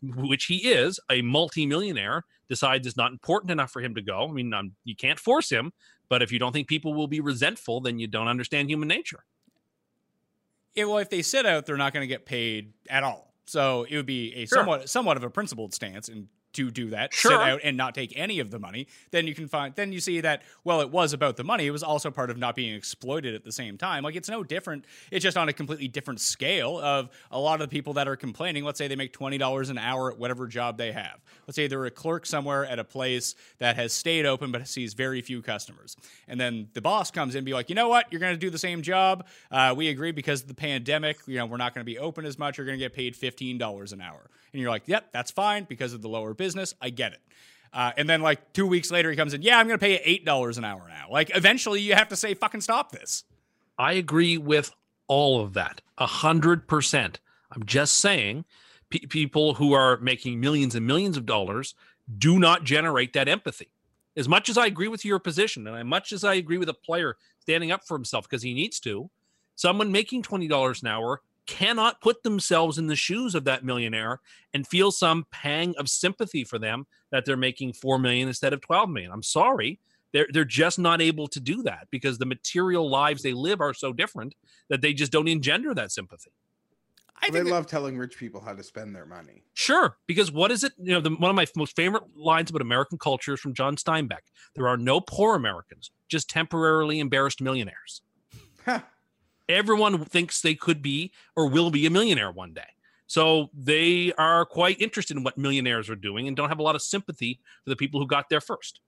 [0.01, 4.27] which he is, a multimillionaire decides it's not important enough for him to go.
[4.27, 5.73] I mean, um, you can't force him,
[6.09, 9.23] but if you don't think people will be resentful, then you don't understand human nature.
[10.75, 13.33] Yeah, well, if they sit out, they're not going to get paid at all.
[13.45, 14.59] So it would be a Sure.
[14.59, 17.31] somewhat somewhat of a principled stance and to do that, Sure.
[17.31, 18.87] sit out and not take any of the money.
[19.11, 21.65] Then you can find then you see that well, it was about the money.
[21.65, 24.03] It was also part of not being exploited at the same time.
[24.03, 24.85] Like it's no different.
[25.11, 28.15] It's just on a completely different scale of a lot of the people that are
[28.15, 28.63] complaining.
[28.63, 31.19] Let's say they make twenty dollars an hour at whatever job they have.
[31.47, 34.93] Let's say they're a clerk somewhere at a place that has stayed open but sees
[34.93, 35.95] very few customers.
[36.27, 38.39] And then the boss comes in and be like, you know what, you're going to
[38.39, 39.25] do the same job.
[39.49, 41.17] Uh, we agree because of the pandemic.
[41.27, 42.57] You know, we're not going to be open as much.
[42.57, 44.29] You're going to get paid fifteen dollars an hour.
[44.53, 46.73] And you're like, yep, that's fine because of the lower business.
[46.81, 47.19] I get it.
[47.73, 49.41] Uh, and then like two weeks later, he comes in.
[49.41, 51.07] Yeah, I'm going to pay you eight dollars an hour now.
[51.09, 53.23] Like eventually, you have to say, "Fucking stop this."
[53.77, 54.71] I agree with
[55.07, 57.19] all of that, a hundred percent.
[57.51, 58.45] I'm just saying,
[58.89, 61.73] pe- people who are making millions and millions of dollars
[62.17, 63.69] do not generate that empathy.
[64.17, 66.67] As much as I agree with your position, and as much as I agree with
[66.67, 69.09] a player standing up for himself because he needs to,
[69.55, 74.19] someone making twenty dollars an hour cannot put themselves in the shoes of that millionaire
[74.53, 78.61] and feel some pang of sympathy for them that they're making 4 million instead of
[78.61, 79.11] 12 million.
[79.11, 79.79] I'm sorry.
[80.13, 83.73] They're, they're just not able to do that because the material lives they live are
[83.73, 84.35] so different
[84.69, 86.31] that they just don't engender that sympathy.
[87.23, 89.43] I they think that- love telling rich people how to spend their money.
[89.53, 90.73] Sure, because what is it?
[90.81, 93.75] You know, the, one of my most favorite lines about American culture is from John
[93.75, 94.21] Steinbeck.
[94.55, 98.01] There are no poor Americans, just temporarily embarrassed millionaires.
[99.51, 99.57] Ha.
[99.57, 102.61] Everyone thinks they could be or will be a millionaire one day.
[103.07, 106.75] So they are quite interested in what millionaires are doing and don't have a lot
[106.75, 108.79] of sympathy for the people who got there first.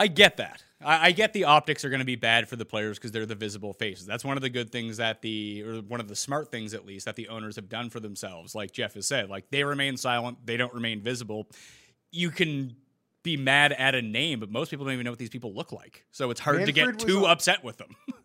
[0.00, 0.64] I get that.
[0.82, 3.26] I, I get the optics are going to be bad for the players because they're
[3.26, 4.06] the visible faces.
[4.06, 6.86] That's one of the good things that the, or one of the smart things at
[6.86, 8.54] least, that the owners have done for themselves.
[8.54, 11.48] Like Geoff has said, like they remain silent, they don't remain visible.
[12.10, 12.74] You can
[13.22, 15.72] be mad at a name, but most people don't even know what these people look
[15.72, 16.04] like.
[16.10, 17.94] So it's hard to get too on- upset with them.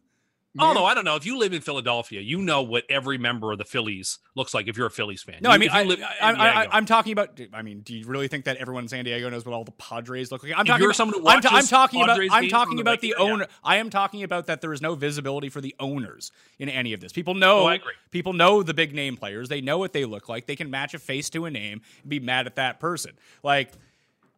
[0.58, 1.16] Oh no, I don't know.
[1.16, 4.68] If you live in Philadelphia, you know what every member of the Phillies looks like.
[4.68, 6.70] If you're a Phillies fan, No, You- I mean, I, live in I, I, Diego.
[6.72, 7.40] I, am talking about.
[7.54, 9.72] I mean, do you really think that everyone in San Diego knows what all the
[9.74, 10.54] Padres look like?
[10.54, 10.96] I'm If talking you're about.
[10.96, 12.20] someone who I'm, ta- I'm watches talking about.
[12.32, 13.34] I'm talking on the about the regular, yeah.
[13.34, 13.48] owner.
[13.64, 17.00] I am talking about that there is no visibility for the owners in any of
[17.00, 17.14] this.
[17.14, 17.60] People know.
[17.60, 17.94] Oh, I agree.
[18.10, 19.50] People know the big name players.
[19.50, 20.48] They know what they look like.
[20.48, 23.12] They can match a face to a name and be mad at that person.
[23.44, 23.72] Like,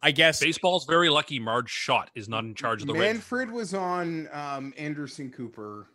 [0.02, 0.40] I guess.
[0.40, 1.38] Baseball's very lucky.
[1.38, 3.14] Marge Schott is not in charge of the Reds.
[3.14, 5.86] Manfred was on um, Anderson Cooper,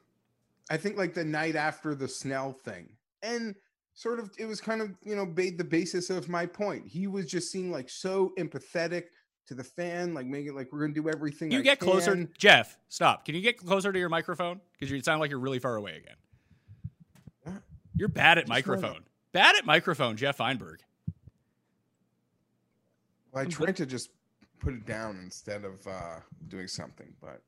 [0.69, 2.89] I think like the night after the Snell thing.
[3.23, 3.55] And
[3.93, 6.87] sort of it was kind of, you know, made the basis of my point.
[6.87, 9.05] He was just seeing like so empathetic
[9.47, 11.49] to the fan, like making like we're gonna do everything.
[11.49, 12.27] Can you I get closer.
[12.37, 12.77] Geoff?
[12.89, 13.25] Stop.
[13.25, 14.59] Can you get closer to your microphone?
[14.73, 16.15] Because you sound like you're really far away again.
[17.43, 17.63] What?
[17.95, 18.81] You're bad at Just hold on.
[18.81, 19.03] microphone.
[19.31, 20.77] Bad at microphone, Geoff Fienberg.
[23.31, 24.09] Well, I tried to just
[24.59, 27.41] put it down instead of uh, doing something, but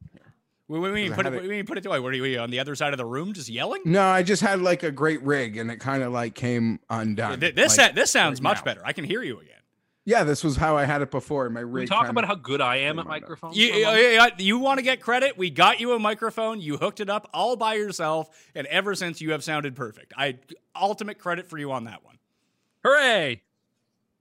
[0.69, 1.34] We, we, we I put it.
[1.34, 1.99] had it- We put it away.
[1.99, 3.82] What are you, what are you on the other side of the room, just yelling?
[3.86, 7.39] no, I just had like a great rig, and it kind of like came undone.
[7.39, 8.63] Th- This like, sa- this sounds right much now.
[8.63, 8.82] better.
[8.86, 9.55] I can hear you again.
[10.05, 11.47] Yeah, this was how I had it before.
[11.51, 11.89] My Can we rig.
[11.89, 13.55] talk about how good I am at microphones.
[13.55, 13.84] You, a
[14.17, 14.39] moment?
[14.39, 15.38] you, you want to get credit?
[15.38, 16.62] We got you a microphone.
[16.62, 20.13] You hooked it up all by yourself, and ever since you have sounded perfect.
[20.17, 20.38] I
[20.75, 22.17] ultimate credit for you on that one.
[22.84, 23.41] Hooray!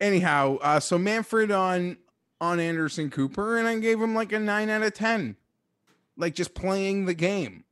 [0.01, 1.97] anyhow, uh, so Manfred on
[2.41, 5.37] on Anderson Cooper, and I gave him like a nine out of ten,
[6.19, 7.65] like just playing the game,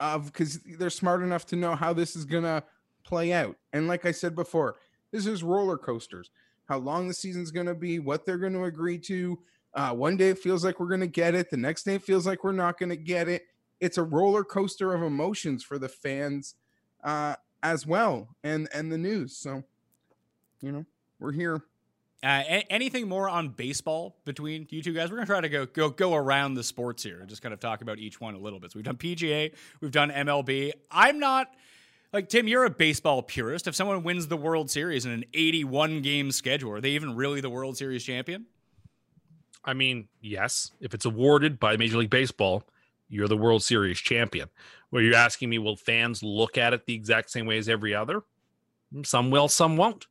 [0.00, 2.64] of because they're smart enough to know how this is gonna
[3.04, 3.56] play out.
[3.72, 4.76] And like I said before,
[5.12, 6.30] this is roller coasters.
[6.68, 9.38] How long the season's gonna be, what they're gonna agree to.
[9.74, 12.26] Uh, one day it feels like we're gonna get it, the next day it feels
[12.26, 13.44] like we're not gonna get it.
[13.78, 16.54] It's a roller coaster of emotions for the fans,
[17.04, 19.36] uh, as well, and and the news.
[19.36, 19.62] So,
[20.60, 20.84] you know,
[21.20, 21.62] we're here.
[22.22, 25.10] Uh, a- anything more on baseball between you two guys?
[25.10, 27.58] We're gonna try to go go go around the sports here and just kind of
[27.60, 28.70] talk about each one a little bit.
[28.72, 30.72] So we've done PGA, we've done MLB.
[30.90, 31.48] I'm not
[32.12, 32.46] like Tim.
[32.46, 33.66] You're a baseball purist.
[33.66, 37.40] If someone wins the World Series in an 81 game schedule, are they even really
[37.40, 38.46] the World Series champion?
[39.64, 42.64] I mean, yes, if it's awarded by Major League Baseball,
[43.08, 44.48] you're the World Series champion.
[44.90, 47.94] Where you're asking me, will fans look at it the exact same way as every
[47.94, 48.22] other?
[49.04, 50.06] Some will, some won't.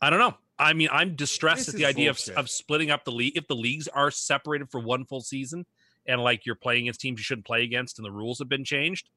[0.00, 0.34] I don't know.
[0.62, 3.36] I mean, I'm distressed This at the idea of, of splitting up the league.
[3.36, 5.66] If the leagues are separated for one full season
[6.06, 8.64] and like you're playing against teams you shouldn't play against and the rules have been
[8.64, 9.10] changed,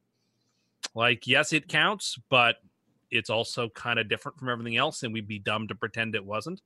[0.95, 2.57] like, yes, it counts, but
[3.11, 5.03] it's also kind of different from everything else.
[5.03, 6.61] And we'd be dumb to pretend it wasn't.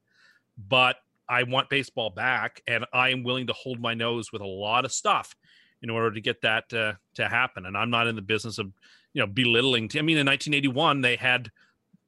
[0.58, 4.48] But I want baseball back, and I am willing to hold my nose with a
[4.48, 5.36] lot of stuff
[5.82, 7.66] in order to get that uh, to happen.
[7.66, 8.72] And I'm not in the business of,
[9.14, 9.90] you know, belittling.
[9.96, 11.52] I mean, in 1981, they had,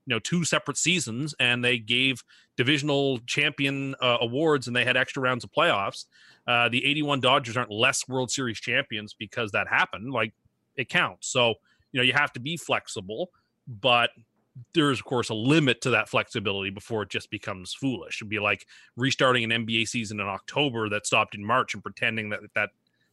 [0.06, 2.24] you know, two separate seasons, and they gave
[2.58, 6.06] divisional champion uh, awards, and they had extra rounds of playoffs.
[6.48, 10.12] Uh, the 81 Dodgers aren't less World Series champions because that happened.
[10.12, 10.34] Like,
[10.76, 11.28] it counts.
[11.28, 11.56] So,
[11.92, 13.30] you know, you have to be flexible,
[13.68, 14.10] but
[14.74, 18.18] there's of course a limit to that flexibility before it just becomes foolish.
[18.22, 18.66] It'd be like
[18.98, 22.70] restarting an NBA season in October that stopped in March and pretending that that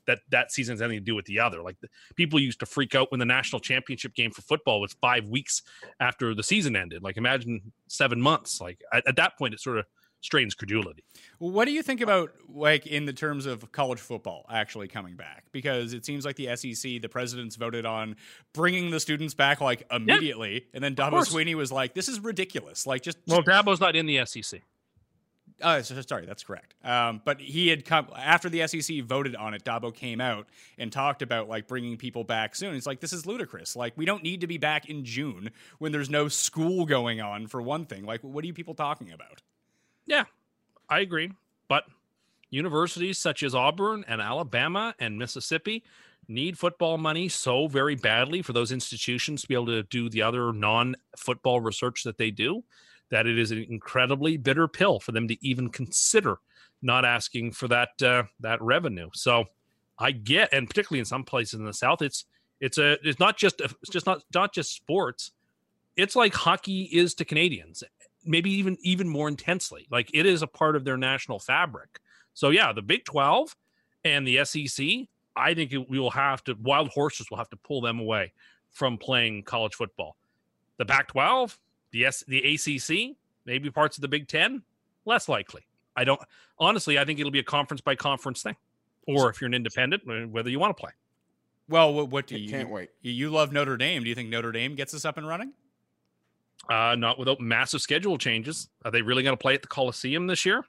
[0.08, 1.62] that that season has anything to do with the other.
[1.62, 4.94] Like the, people used to freak out when the national championship game for football was
[4.94, 5.62] five weeks
[6.00, 7.04] after the season ended.
[7.04, 8.60] Like imagine seven months.
[8.60, 9.84] Like at, at that point, it sort of
[10.20, 11.04] strains credulity.
[11.38, 15.44] What do you think about like in the terms of college football actually coming back?
[15.52, 18.16] Because it seems like the SEC, the presidents voted on
[18.54, 21.18] bringing the students back like immediately, and then Dabo.
[21.18, 24.62] Swinney was like, "This is ridiculous." Like just, Well, Dabo's not in the SEC.
[25.60, 26.74] Uh, sorry, that's correct.
[26.84, 29.64] Um, but he had come after the SEC voted on it.
[29.64, 30.46] Dabo came out
[30.78, 32.76] and talked about like bringing people back soon.
[32.76, 33.74] It's like this is ludicrous.
[33.74, 37.48] Like we don't need to be back in June when there's no school going on.
[37.48, 39.42] For one thing, like what are you people talking about?
[40.06, 40.24] Yeah,
[40.88, 41.32] I agree.
[41.68, 41.84] But
[42.50, 45.82] universities such as Auburn and Alabama and Mississippi
[46.28, 50.22] need football money so very badly for those institutions to be able to do the
[50.22, 52.62] other non football research that they do
[53.10, 56.38] that it is an incredibly bitter pill for them to even consider
[56.82, 59.08] not asking for that uh, that revenue.
[59.12, 59.46] So
[59.98, 62.24] I get, and particularly in some places in the South, it's
[62.60, 65.32] it's a it's not just a, it's just not not just sports.
[65.96, 67.82] It's like hockey is to Canadians,
[68.24, 69.86] maybe even even more intensely.
[69.90, 72.00] Like it is a part of their national fabric.
[72.34, 73.56] So yeah, the Big Twelve
[74.04, 74.86] and the SEC,
[75.34, 78.32] I think we will have to wild horses will have to pull them away
[78.70, 80.16] from playing college football.
[80.76, 81.58] The Pac twelve,
[81.90, 84.62] the S, the ACC, maybe parts of the Big Ten,
[85.04, 85.66] less likely.
[85.96, 86.20] I don't
[86.58, 86.98] honestly.
[86.98, 88.56] I think it'll be a conference by conference thing,
[89.06, 90.92] or if you're an independent, uh, whether you want to play.
[91.68, 92.90] Well, what, what do I you can't wait.
[93.02, 94.02] You, you love Notre Dame.
[94.02, 95.52] Do you think Notre Dame gets us up and running?
[96.68, 98.68] Uh, not without massive schedule changes.
[98.84, 100.64] Are they really going to play at the Coliseum this year?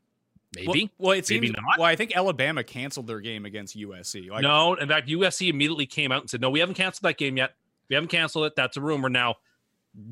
[0.55, 0.67] Maybe.
[0.67, 1.57] Well, well it Maybe seems.
[1.57, 1.77] not.
[1.77, 4.29] Well, I think Alabama canceled their game against USC.
[4.29, 7.17] Like, no, in fact, USC immediately came out and said, "No, we haven't canceled that
[7.17, 7.53] game yet.
[7.87, 8.55] We haven't canceled it.
[8.55, 9.35] That's a rumor." Now,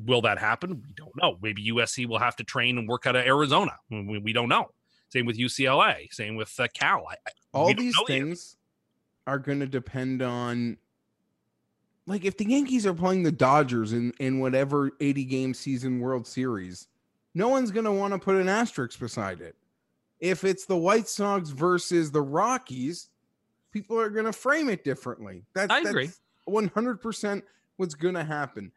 [0.04, 0.82] will that happen?
[0.86, 1.38] We don't know.
[1.40, 3.72] Maybe USC will have to train and work out of Arizona.
[3.90, 4.70] We, we don't know.
[5.10, 6.12] Same with UCLA.
[6.12, 7.06] Same with uh, Cal.
[7.10, 7.16] I,
[7.52, 8.18] all these know yet.
[8.18, 8.56] things
[9.26, 10.76] are going to depend on
[12.06, 16.26] like if the yankees are playing the dodgers in in whatever 80 game season world
[16.26, 16.88] series
[17.34, 19.54] no one's going to want to put an asterisk beside it
[20.20, 23.10] if it's the white sox versus the rockies
[23.70, 26.06] people are going to frame it differently that's, I agree.
[26.06, 27.42] that's 100%
[27.76, 28.72] what's going to happen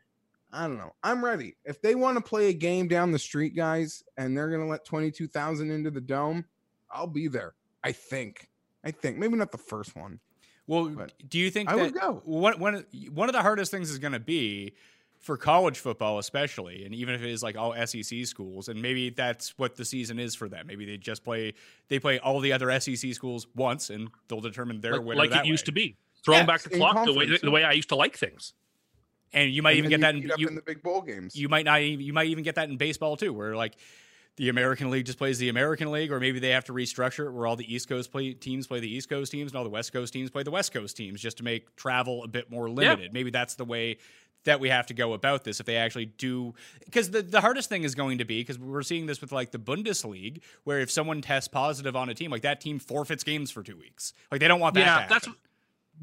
[0.54, 3.56] i don't know i'm ready if they want to play a game down the street
[3.56, 6.46] guys and they're going to let 22000 into the dome
[6.92, 8.50] i'll be there i think
[8.84, 10.20] I think maybe not the first one.
[10.68, 12.22] Well, But do you think I that would go.
[12.24, 14.74] One, one, one of the hardest things is going to be
[15.20, 19.10] for college football, especially, and even if it is like all SEC schools, and maybe
[19.10, 20.68] that's what the season is for them.
[20.68, 21.54] Maybe they just play
[21.90, 25.30] they play all the other SEC schools once, and they'll determine their like, winner like
[25.32, 25.98] that it used to be.
[26.24, 28.54] Throwing Yeah, back the clock the way the way I used to like things.
[29.34, 30.15] And you might And even get that.
[30.15, 31.36] In, you, in the big bowl games.
[31.36, 31.82] you might not.
[31.82, 33.76] Even, you might even get that in baseball too, where like
[34.38, 37.32] the American League just plays the American League, or maybe they have to restructure it
[37.32, 39.70] where all the East Coast play, teams play the East Coast teams and all the
[39.70, 42.70] West Coast teams play the West Coast teams, just to make travel a bit more
[42.70, 43.13] limited.
[43.13, 43.98] Maybe that's the way
[44.44, 46.54] that we have to go about this if they actually do
[46.86, 49.52] because the, the hardest thing is going to be because we're seeing this with like
[49.52, 53.52] the bundesliga where if someone tests positive on a team like that team forfeits games
[53.52, 55.39] for two weeks like they don't want that yeah, to that's happen.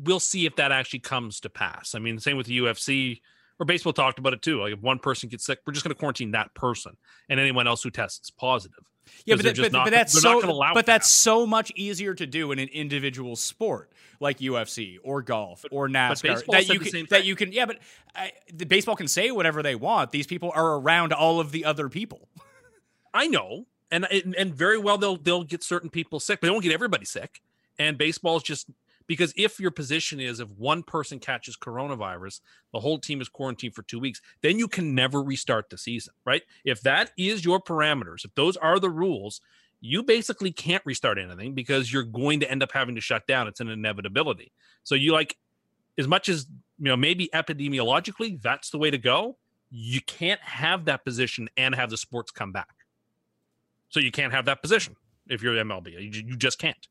[0.03, 1.95] We'll see if that actually comes to pass.
[1.95, 3.21] I mean, same with the UFC
[3.59, 4.61] or baseball talked about it too.
[4.61, 6.97] Like if one person gets sick, we're just going to quarantine that person
[7.29, 8.85] and anyone else who tests positive.
[9.25, 10.43] Yeah, but, that- but, not- but that's so.
[10.75, 15.65] but that's so much easier to do in an individual sport like UFC or golf
[15.71, 16.45] or NASCAR.
[16.51, 17.27] that you the can, same that thing.
[17.27, 17.51] you can.
[17.53, 17.79] Yeah, but
[18.15, 20.11] I, the baseball can say whatever they want.
[20.11, 22.29] These people are around all of the other people.
[23.15, 26.51] I know, and and and very well they'll they'll get certain people sick, but they
[26.51, 27.41] won't get everybody sick.
[27.79, 28.69] And baseball is just
[29.09, 32.40] because if your position is if one person catches coronavirus,
[32.73, 36.14] the whole team is quarantined for two weeks, then you can never restart the season,
[36.25, 36.42] right?
[36.64, 39.40] If that is your parameters, if those are the rules,
[39.81, 43.49] you basically can't restart anything because you're going to end up having to shut down.
[43.49, 44.53] It's an inevitability.
[44.85, 45.37] So you like
[45.97, 46.47] as much as
[46.79, 49.37] you know, maybe epidemiologically, that's the way to go.
[49.71, 52.75] You can't have that position and have the sports come back.
[53.88, 54.97] So you can't have that position
[55.29, 55.92] if you're MLB.
[55.92, 56.88] You, you just can't.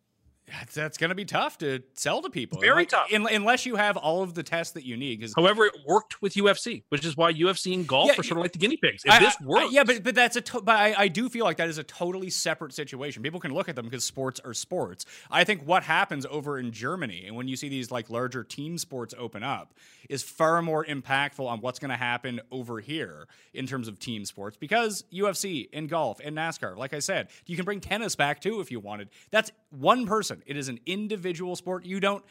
[0.49, 2.61] That's, that's going to be tough to sell to people.
[2.61, 3.11] Very Like, tough.
[3.13, 5.19] un- unless you have all of the tests that you need.
[5.19, 8.37] Because However, it worked with UFC, which is why UFC and golf Yeah, are sort
[8.37, 9.03] of like the guinea pigs.
[9.03, 11.07] If I- this I- I- works, yeah, but but that's a to- but I, I
[11.09, 13.23] do feel like that is a totally separate situation.
[13.23, 15.05] People can look at them because sports are sports.
[15.29, 18.77] I think what happens over in Germany and when you see these like larger team
[18.77, 19.73] sports open up
[20.09, 24.23] is far more impactful on what's going to happen over here in terms of team
[24.23, 28.39] sports because UFC and golf and NASCAR, like I said, you can bring tennis back
[28.39, 29.09] too if you wanted.
[29.31, 30.36] That's one person.
[30.45, 31.85] It is an individual sport.
[31.85, 32.23] You don't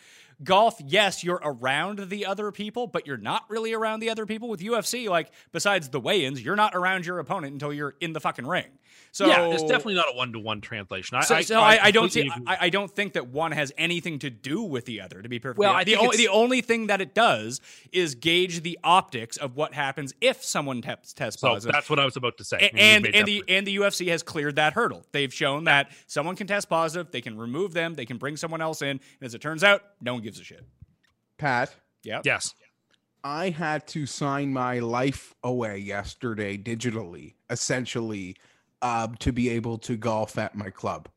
[0.43, 4.49] golf, yes, you're around the other people, but you're not really around the other people.
[4.49, 8.21] With UFC, like besides the weigh-ins, you're not around your opponent until you're in the
[8.21, 8.67] fucking ring.
[9.13, 11.17] So yeah, it's definitely not a one to one translation.
[11.17, 12.31] I, So, I, so I, I don't see.
[12.47, 15.23] I, I don't think that one has anything to do with the other.
[15.23, 15.87] To be perfectly Well, honest.
[15.87, 17.61] The, only, the only thing that it does
[17.93, 21.73] is gauge the optics of what happens if someone tests tests so positive.
[21.73, 22.59] that's what I was about to say.
[22.59, 25.05] A- and and the and the UFC has cleared that hurdle.
[25.13, 28.61] They've shown that someone can test positive, they can remove them, they can bring someone
[28.61, 30.67] else in, and as it turns out, no one gives a shit.
[31.39, 32.21] Pat, Yeah.
[32.25, 32.53] yes,
[33.23, 38.37] I had to sign my life away yesterday digitally, essentially,
[38.83, 41.09] uh, to be able to golf at my club.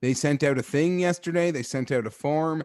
[0.00, 1.50] They sent out a thing yesterday.
[1.50, 2.62] They sent out a form.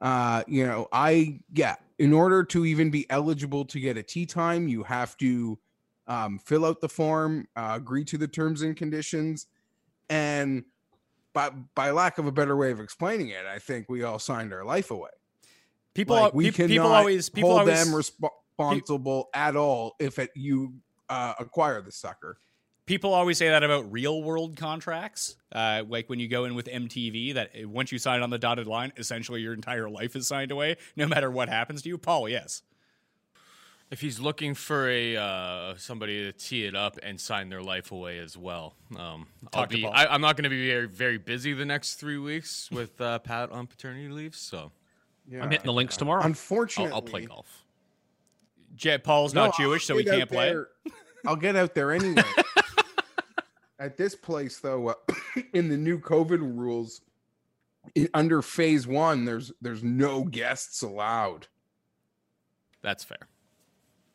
[0.00, 1.76] Uh, you know, I yeah.
[1.98, 5.58] In order to even be eligible to get a tee time, you have to
[6.06, 9.46] um, fill out the form, uh, agree to the terms and conditions,
[10.08, 10.64] and
[11.38, 14.52] by by lack of a better way of explaining it, I think we all signed
[14.52, 15.10] our life away.
[15.94, 20.18] People, Like, we pe- cannot people always people hold always them responsible at all if
[20.18, 20.74] it, you
[21.08, 22.38] uh, acquire the sucker.
[22.86, 25.36] people always say that about real world contracts.
[25.52, 28.66] Uh, like when you go in with MTV, that once you sign on the dotted
[28.66, 31.98] line, essentially your entire life is signed away, no matter what happens to you.
[31.98, 32.62] Paul, yes.
[33.90, 37.90] If he's looking for a uh, somebody to tee it up and sign their life
[37.90, 41.54] away as well, um, I'll be, I, I'm not going to be very, very busy
[41.54, 44.72] the next three weeks with uh, Pat on paternity leave, so
[45.26, 45.42] Yeah.
[45.42, 46.22] I'm hitting the links tomorrow.
[46.22, 47.64] Unfortunately, I'll, I'll play golf.
[48.76, 50.50] Jet Paul's No, not Jewish, so he can't play.
[50.50, 50.68] there-
[51.26, 52.22] I'll get out there anyway.
[53.80, 54.94] At this place, though, uh,
[55.54, 57.00] in the new COVID rules,
[57.94, 61.46] in, under phase one, there's there's no guests allowed.
[62.82, 63.28] That's fair.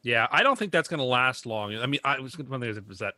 [0.04, 1.76] Yeah, I don't think that's going to last long.
[1.78, 3.16] I mean, I was one thing is that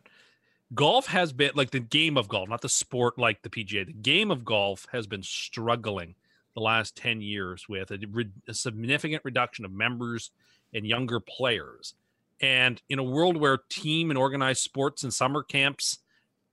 [0.74, 3.86] golf has been like the game of golf, not the sport like the PGA.
[3.86, 6.14] The game of golf has been struggling
[6.54, 10.30] the last 10 years with a, re- a significant reduction of members
[10.72, 11.94] and younger players.
[12.40, 15.98] And in a world where team and organized sports and summer camps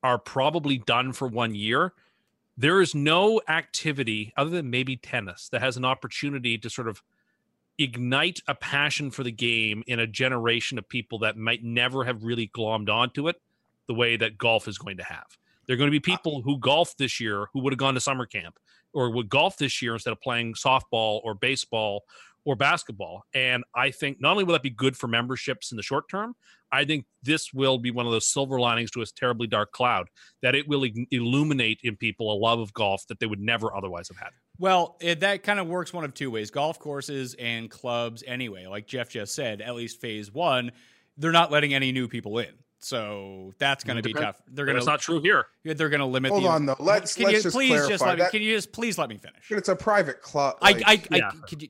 [0.01, 1.93] are probably done for one year,
[2.57, 7.01] there is no activity other than maybe tennis that has an opportunity to sort of
[7.77, 12.23] ignite a passion for the game in a generation of people that might never have
[12.23, 13.35] really glommed onto it
[13.87, 15.25] the way that golf is going to have.
[15.65, 16.15] There are going to be ah.
[16.15, 18.57] people who golf this year who would have gone to summer camp
[18.93, 22.03] or would golf this year instead of playing softball or baseball
[22.45, 23.25] or basketball.
[23.33, 26.35] And I think not only will that be good for memberships in the short term,
[26.71, 30.09] I think this will be one of those silver linings to a terribly dark cloud
[30.41, 34.09] that it will illuminate in people a love of golf that they would never otherwise
[34.09, 34.31] have had.
[34.63, 36.49] Well, it, that kind of works one of two ways.
[36.49, 40.71] Golf courses and clubs, anyway, like Jeff just said, at least phase one,
[41.17, 42.47] they're not letting any new people in.
[42.79, 44.41] So that's going to be tough.
[44.47, 45.47] They're But going it's to not true here.
[45.65, 46.31] they're going to limit.
[46.31, 46.77] Hold the, on, though.
[46.79, 48.21] Let's- can let's you just please just clarify let me?
[48.23, 49.51] that- Can you just please let me finish?
[49.51, 50.55] It's a private club.
[50.61, 51.31] Like- I, I Yeah.
[51.45, 51.67] could you,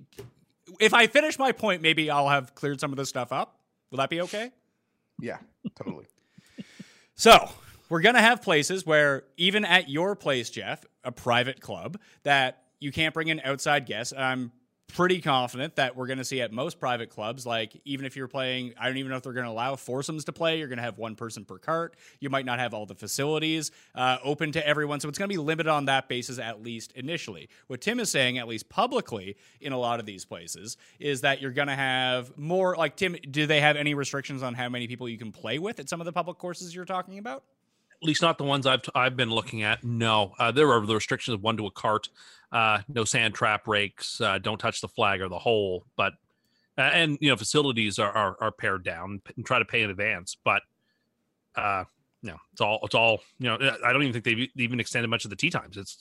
[0.79, 3.57] if I finish my point, maybe I'll have cleared some of this stuff up.
[3.89, 4.51] Will that be okay?
[5.19, 5.37] yeah,
[5.75, 6.05] totally.
[7.15, 7.49] So
[7.89, 12.91] we're gonna have places where even at your place, Jeff, a private club, that you
[12.91, 14.13] can't bring in outside guests.
[14.15, 14.51] I'm
[14.89, 18.73] pretty confident that we're gonna see at most private clubs, like even if you're playing,
[18.79, 20.59] I don't even know if they're gonna allow foursomes to play.
[20.59, 21.95] You're gonna have one person per cart.
[22.19, 25.37] You might not have all the facilities uh, open to everyone, so it's gonna be
[25.37, 27.49] limited on that basis at least initially.
[27.67, 31.41] What Tim is saying, at least publicly, in a lot of these places, is that
[31.41, 32.75] you're gonna have more.
[32.75, 35.79] Like Tim, do they have any restrictions on how many people you can play with
[35.79, 37.43] at some of the public courses you're talking about?
[38.03, 39.83] at least not the ones I've I've been looking at.
[39.83, 42.09] No, uh, there are the restrictions of one to a cart,
[42.53, 46.13] uh, no sand trap rakes, uh, don't touch the flag or the hole, but
[46.77, 50.37] and you know facilities are, are are pared down and try to pay in advance.
[50.43, 50.61] But
[51.55, 51.83] uh,
[52.21, 53.57] no, it's all it's all you know.
[53.83, 55.77] I don't even think they've even extended much of the tee times.
[55.77, 55.97] It's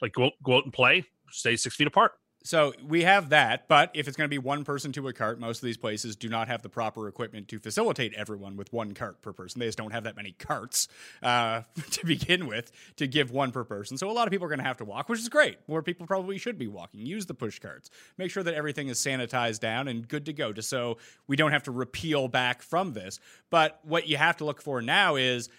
[0.00, 2.12] like go go out and play, stay six feet apart.
[2.42, 5.38] So we have that, but if it's going to be one person to a cart,
[5.38, 8.94] most of these places do not have the proper equipment to facilitate everyone with one
[8.94, 9.58] cart per person.
[9.58, 10.88] They just don't have that many carts
[11.22, 13.98] uh, to begin with to give one per person.
[13.98, 15.58] So a lot of people are going to have to walk, which is great.
[15.68, 17.04] More people probably should be walking.
[17.04, 17.90] Use the push carts.
[18.16, 21.52] Make sure that everything is sanitized down and good to go, just so we don't
[21.52, 23.20] have to repeal back from this.
[23.50, 25.50] But what you have to look for now is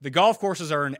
[0.00, 0.96] the golf courses are an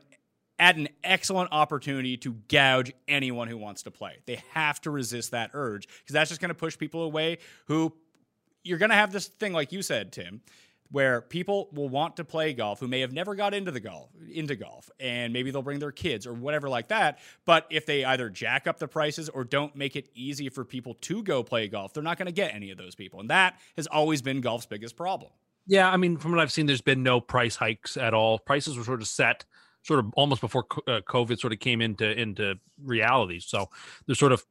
[0.59, 4.17] at an excellent opportunity to gouge anyone who wants to play.
[4.25, 7.93] They have to resist that urge because that's just going to push people away who
[8.63, 10.41] you're going to have this thing like you said Tim
[10.91, 14.09] where people will want to play golf who may have never got into the golf
[14.31, 18.03] into golf and maybe they'll bring their kids or whatever like that but if they
[18.03, 21.67] either jack up the prices or don't make it easy for people to go play
[21.67, 24.41] golf they're not going to get any of those people and that has always been
[24.41, 25.31] golf's biggest problem
[25.69, 28.39] Yeah, I mean, from what I've seen, there's been no price hikes at all.
[28.39, 29.45] Prices were sort of set,
[29.89, 33.39] sort of almost before uh, COVID sort of came into into reality.
[33.39, 33.69] So
[34.05, 34.45] they're sort of,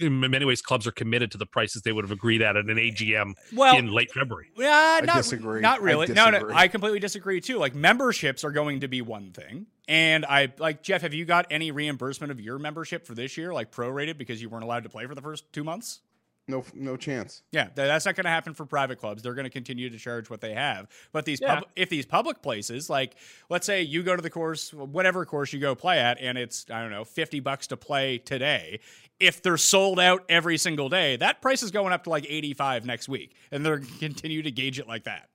[0.00, 2.64] in many ways, clubs are committed to the prices they would have agreed at at
[2.64, 4.50] an AGM well in late February.
[4.56, 5.60] Yeah, not, disagree.
[5.60, 6.08] Not I really.
[6.08, 6.50] No, no.
[6.52, 7.58] I completely disagree too.
[7.58, 11.02] Like memberships are going to be one thing, and I like Jeff.
[11.02, 14.48] Have you got any reimbursement of your membership for this year, like prorated because you
[14.48, 16.00] weren't allowed to play for the first two months?
[16.46, 17.42] No, no chance.
[17.52, 19.22] Yeah, that's not going to happen for private clubs.
[19.22, 20.88] They're going to continue to charge what they have.
[21.10, 21.56] But these, Yeah.
[21.60, 23.14] pub- if these public places, like
[23.48, 26.66] let's say you go to the course, whatever course you go play at, and it's
[26.70, 28.80] I don't know fifty bucks to play today.
[29.18, 32.52] If they're sold out every single day, that price is going up to like eighty
[32.52, 35.30] five next week, and they're going to continue to gauge it like that.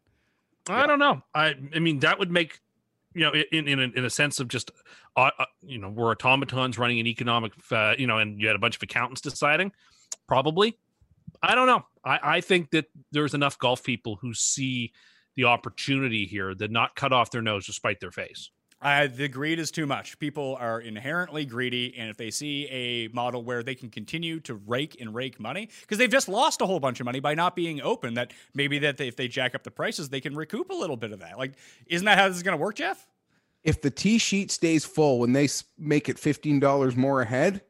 [0.68, 1.24] I don't know.
[1.34, 2.60] I I mean, that would make
[3.16, 4.70] you know, in in a, in a sense of just,
[5.18, 8.56] uh, uh, you know, we're automatons running an economic, uh, you know, and you had
[8.56, 9.72] a bunch of accountants deciding,
[10.28, 10.78] probably.
[11.42, 11.86] I don't know.
[12.04, 14.92] I, I think that there's enough golf people who see
[15.36, 18.50] the opportunity here that not cut off their nose to spite their face.
[18.82, 20.18] Uh, the greed is too much.
[20.20, 24.56] People are inherently greedy, and if they see a model where they can continue to
[24.56, 27.58] rake and rake money, because they've just lost a whole bunch of money by not
[27.58, 30.70] being open, that maybe that they, if they jack up the prices, they can recoup
[30.70, 31.38] a little bit of that.
[31.38, 31.56] Like,
[31.88, 33.06] isn't that how this is going to work, Jeff?
[33.66, 37.62] If the T sheet stays full when they make it fifteen dollars more ahead,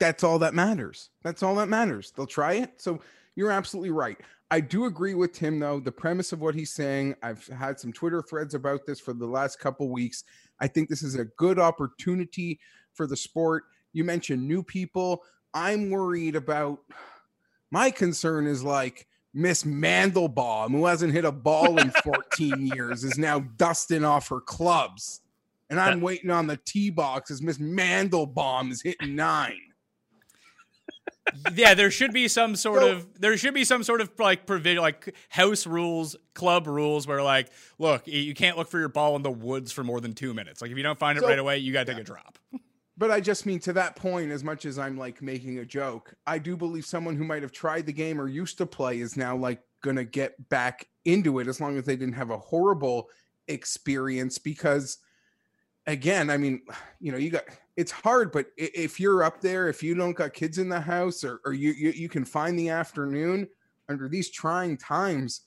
[0.00, 1.10] that's all that matters.
[1.22, 2.12] That's all that matters.
[2.16, 2.72] They'll try it.
[2.78, 3.00] So
[3.36, 4.18] you're absolutely right.
[4.50, 5.78] I do agree with Tim though.
[5.78, 9.26] The premise of what he's saying, I've had some Twitter threads about this for the
[9.26, 10.24] last couple weeks.
[10.58, 12.58] I think this is a good opportunity
[12.92, 13.64] for the sport.
[13.92, 15.22] You mentioned new people.
[15.54, 16.80] I'm worried about
[17.70, 23.18] my concern is like Miss Mandelbaum, who hasn't hit a ball in 14 years, is
[23.18, 25.20] now dusting off her clubs.
[25.68, 29.69] And I'm waiting on the tee box as Miss Mandelbaum is hitting nine.
[31.54, 34.46] Yeah, there should be some sort So- of there should be some sort of like
[34.46, 37.48] provision, like house rules, club rules, where like,
[37.78, 40.60] look, you can't look for your ball in the woods for more than two minutes.
[40.62, 42.38] Like, if you don't find it So- right away, you got to take a drop.
[42.96, 46.14] But I just mean to that point, as much as I'm like making a joke,
[46.26, 49.16] I do believe someone who might have tried the game or used to play is
[49.16, 53.08] now like gonna get back into it as long as they didn't have a horrible
[53.48, 54.36] experience.
[54.38, 54.98] Because
[55.90, 56.62] again, I mean,
[57.00, 57.44] you know, you got
[57.76, 61.24] it's hard, but if you're up there, if you don't got kids in the house
[61.24, 63.48] or, or you, you you can find the afternoon
[63.88, 65.42] under these trying times.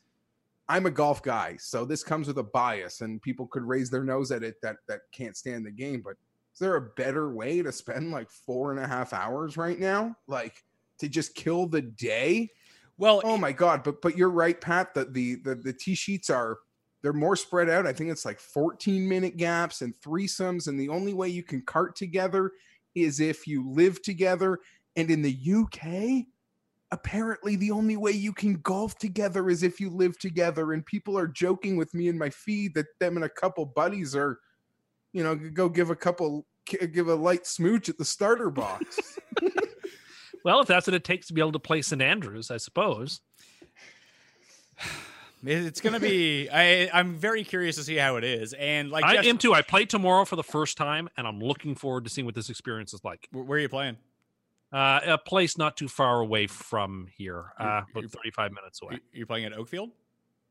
[0.69, 4.03] I'm a golf guy, so this comes with a bias, and people could raise their
[4.03, 6.15] nose at it that that can't stand the game, but
[6.53, 10.15] is there a better way to spend like four and a half hours right now
[10.27, 10.63] like
[10.99, 12.49] to just kill the day
[12.97, 16.29] Well, oh my god but but you're right pat that the the the tee sheets
[16.29, 16.59] are
[17.03, 17.85] they're more spread out.
[17.85, 21.61] I think it's like 14 minute gaps and threesomes and the only way you can
[21.61, 22.51] cart together
[22.95, 24.59] is if you live together.
[24.95, 26.25] And in the uk
[26.91, 30.73] apparently the only way you can golf together is if you live together.
[30.73, 34.15] And people are joking with me in my feed that them and a couple buddies
[34.15, 34.39] are
[35.11, 39.19] you know go give a couple give a light smooch at the starter box.
[40.43, 43.21] Well, if that's what it takes to be able to play St Andrews, I suppose.
[45.43, 46.49] It's gonna be.
[46.53, 49.53] I I'm very curious to see how it is, and like, I Jeff, am too.
[49.53, 52.49] I play tomorrow for the first time, and I'm looking forward to seeing what this
[52.49, 53.27] experience is like.
[53.31, 53.97] where are you playing?
[54.71, 58.95] Uh, a place not too far away from here, uh, about 35 minutes away.
[58.95, 59.91] You, you playing at Oakfield?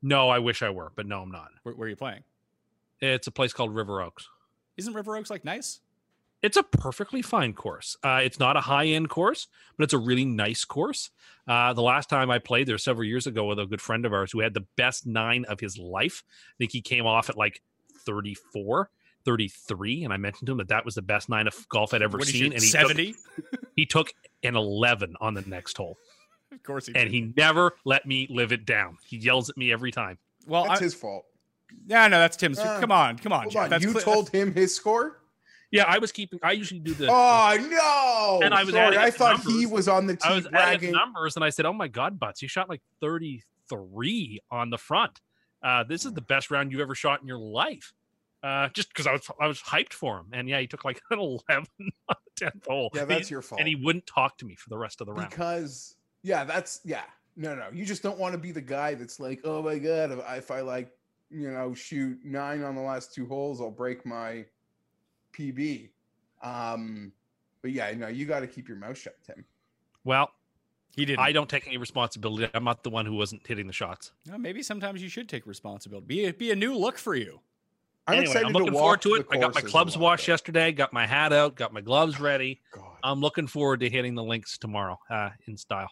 [0.00, 1.48] No, I wish I were, but no, I'm not.
[1.64, 2.22] Where, where are you playing?
[3.00, 4.28] It's a place called River Oaks.
[4.76, 5.80] Isn't River Oaks like nice?
[6.42, 7.96] It's a perfectly fine course.
[8.02, 11.10] Uh, it's not a high end course, but it's a really nice course.
[11.46, 14.12] Uh, the last time I played there several years ago with a good friend of
[14.12, 16.24] ours who had the best nine of his life.
[16.50, 17.62] I think he came off at like
[18.04, 18.90] 34,
[19.24, 20.04] 33.
[20.04, 22.18] And I mentioned to him that that was the best nine of golf I'd ever
[22.18, 22.50] What seen.
[22.50, 23.14] shoot, And he took, seventy.
[23.76, 24.12] he took
[24.42, 25.96] an 11 on the next hole.
[26.50, 26.94] of course he.
[26.94, 27.12] And did.
[27.12, 28.98] he never let me live it down.
[29.04, 30.18] He yells at me every time.
[30.46, 31.24] well, that's I, his fault
[31.86, 32.58] yeah, no, that's Tim's.
[32.58, 35.21] Uh, come on, come on, hold on That's you clear- told him his score
[35.72, 37.08] Yeah, I was keeping, I usually do the.
[37.10, 40.52] oh no And I was sorry i thought he was on the I was adding
[40.52, 44.78] bragging numbers and I said, "Oh my God, Butts, you shot like 33 on the
[44.78, 45.20] front.
[45.62, 47.92] Uh, this is the best round you've ever shot in your life."
[48.42, 51.00] Uh, just because I was I was hyped for him, and yeah, he took like
[51.10, 51.66] an 11 on
[52.08, 52.90] the 10th hole.
[52.94, 55.12] yeah that's your fault and he wouldn't talk to me for the rest of the
[55.12, 55.30] round.
[55.30, 57.02] because yeah that's yeah
[57.36, 60.10] no no you just don't want to be the guy that's like oh my god
[60.36, 60.90] if I like
[61.30, 64.44] you know shoot nine on the last two holes i'll break my
[65.32, 65.88] pb
[66.42, 67.12] um
[67.62, 69.44] but yeah no you got to keep your mouth shut tim
[70.04, 70.30] Well,
[70.94, 71.18] he did.
[71.18, 72.50] I don't take any responsibility.
[72.52, 74.12] I'm not the one who wasn't hitting the shots.
[74.38, 76.06] maybe sometimes you should take responsibility.
[76.06, 77.40] Be a, be a new look for you.
[78.06, 79.26] i'm anyway, excited I'm looking to forward to it.
[79.32, 80.32] I got my clubs washed though.
[80.34, 80.70] yesterday.
[80.72, 81.54] Got my hat out.
[81.54, 82.60] Got my gloves ready.
[82.72, 82.84] God.
[83.02, 85.88] I'm looking forward to hitting the links tomorrow uh, in style.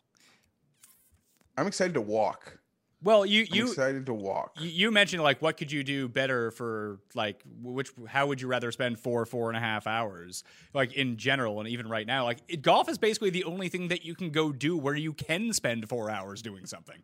[1.57, 2.59] i'm excited to walk
[3.03, 6.07] Well, you i'm you excited to walk you you mentioned like what could you do
[6.09, 10.44] better for like which how would you rather spend four four and a half hours
[10.74, 13.88] like in general and even right now like it, golf is basically the only thing
[13.88, 17.03] that you can go do where you can spend four hours doing something.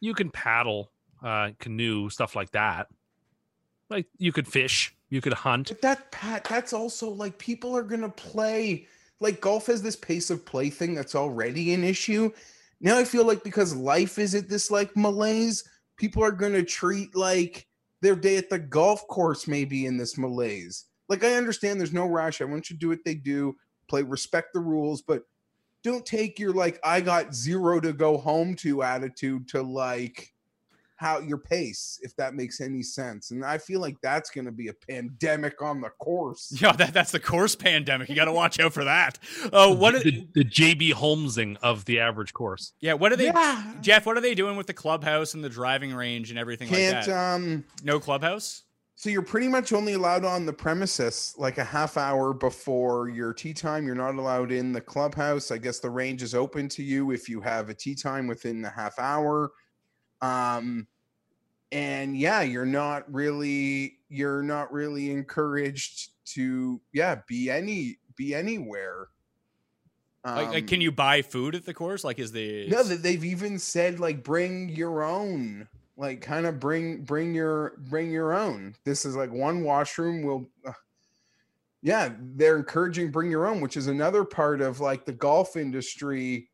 [0.00, 0.90] you can paddle,
[1.22, 2.88] uh, canoe, stuff like that.
[3.90, 5.68] Like you could fish, you could hunt.
[5.68, 8.86] But that Pat, that's also like people are gonna play.
[9.20, 12.30] Like golf has this pace of play thing that's already an issue.
[12.80, 15.64] Now I feel like because life is at this like malaise,
[15.96, 17.66] people are gonna treat like
[18.00, 20.86] their day at the golf course maybe in this malaise.
[21.08, 22.40] Like I understand there's no rush.
[22.40, 23.56] Everyone should do what they do,
[23.88, 25.22] play, respect the rules, but
[25.82, 30.32] don't take your like I got zero to go home to attitude to like
[30.98, 33.30] how your pace, if that makes any sense.
[33.30, 36.52] And I feel like that's going to be a pandemic on the course.
[36.60, 38.08] Yeah, that, that's the course pandemic.
[38.08, 39.18] You got to watch out for that.
[39.52, 39.94] Oh, what?
[39.94, 42.72] are- the, the JB Holmesing of the average course.
[42.80, 43.26] yeah, what are they?
[43.26, 43.74] Yeah.
[43.80, 46.96] Jeff, what are they doing with the clubhouse and the driving range and everything Can't
[46.96, 47.34] like that?
[47.34, 48.64] um no clubhouse.
[48.96, 53.32] So you're pretty much only allowed on the premises like a half hour before your
[53.32, 53.86] tee time.
[53.86, 55.52] You're not allowed in the clubhouse.
[55.52, 58.60] I guess the range is open to you if you have a tee time within
[58.60, 59.52] the half hour.
[60.20, 60.88] Um
[61.70, 69.08] and yeah, you're not really you're not really encouraged to yeah, be any be anywhere.
[70.34, 72.04] Like, like, Um, can you buy food at the course?
[72.04, 76.60] Like, is the no, that they've even said like bring your own, like kind of
[76.60, 78.74] bring bring your bring your own.
[78.84, 80.50] This is like one washroom will.
[80.64, 80.72] Uh,
[81.82, 86.50] yeah, they're encouraging bring your own, which is another part of like the golf industry.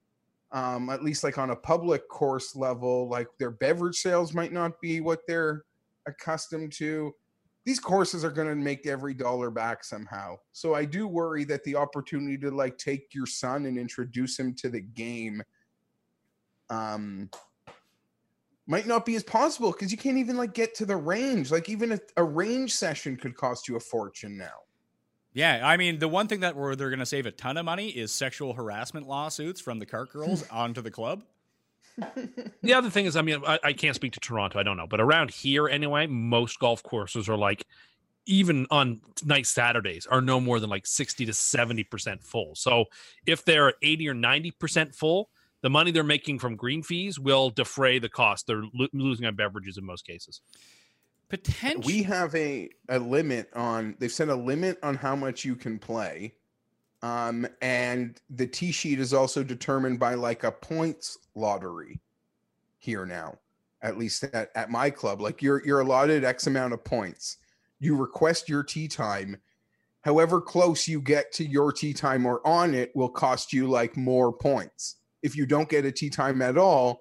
[0.55, 4.81] Um, at least like on a public course level, like their beverage sales might not
[4.81, 5.65] be what they're
[6.07, 7.13] accustomed to.
[7.65, 10.37] These courses are going to make every dollar back somehow.
[10.53, 14.55] So I do worry that the opportunity to like take your son and introduce him
[14.55, 15.43] to the game
[16.71, 17.29] um
[18.67, 21.51] might not be as possible because you can't even like get to the range.
[21.51, 24.65] Like even a, a range session could cost you a fortune now.
[25.35, 27.65] Yeah, I mean, the one thing that where they're going to save a ton of
[27.65, 31.25] money is sexual harassment lawsuits from the cart girls onto the club.
[32.63, 34.59] The other thing is, I mean, I, I can't speak to Toronto.
[34.59, 37.65] I don't know, but around here anyway, most golf courses are like,
[38.27, 42.55] even on nice Saturdays, are no more than like sixty to seventy percent full.
[42.55, 42.87] So
[43.27, 45.29] if they're eighty or ninety percent full,
[45.63, 49.37] the money they're making from green fees will defray the cost they're lo- losing on
[49.37, 50.41] beverages in most cases.
[51.29, 53.97] Potentially, We have a a limit on.
[53.99, 56.35] They've set a limit on how much you can play,
[57.03, 62.01] um, and the T sheet is also determined by like a points lottery
[62.79, 63.39] here now.
[63.83, 67.39] At least at, at my club, like you're you're allotted X amount of points.
[67.81, 69.37] You request your tee time.
[70.03, 73.97] However close you get to your tee time or on it will cost you like
[73.97, 74.97] more points.
[75.23, 77.01] If you don't get a tee time at all,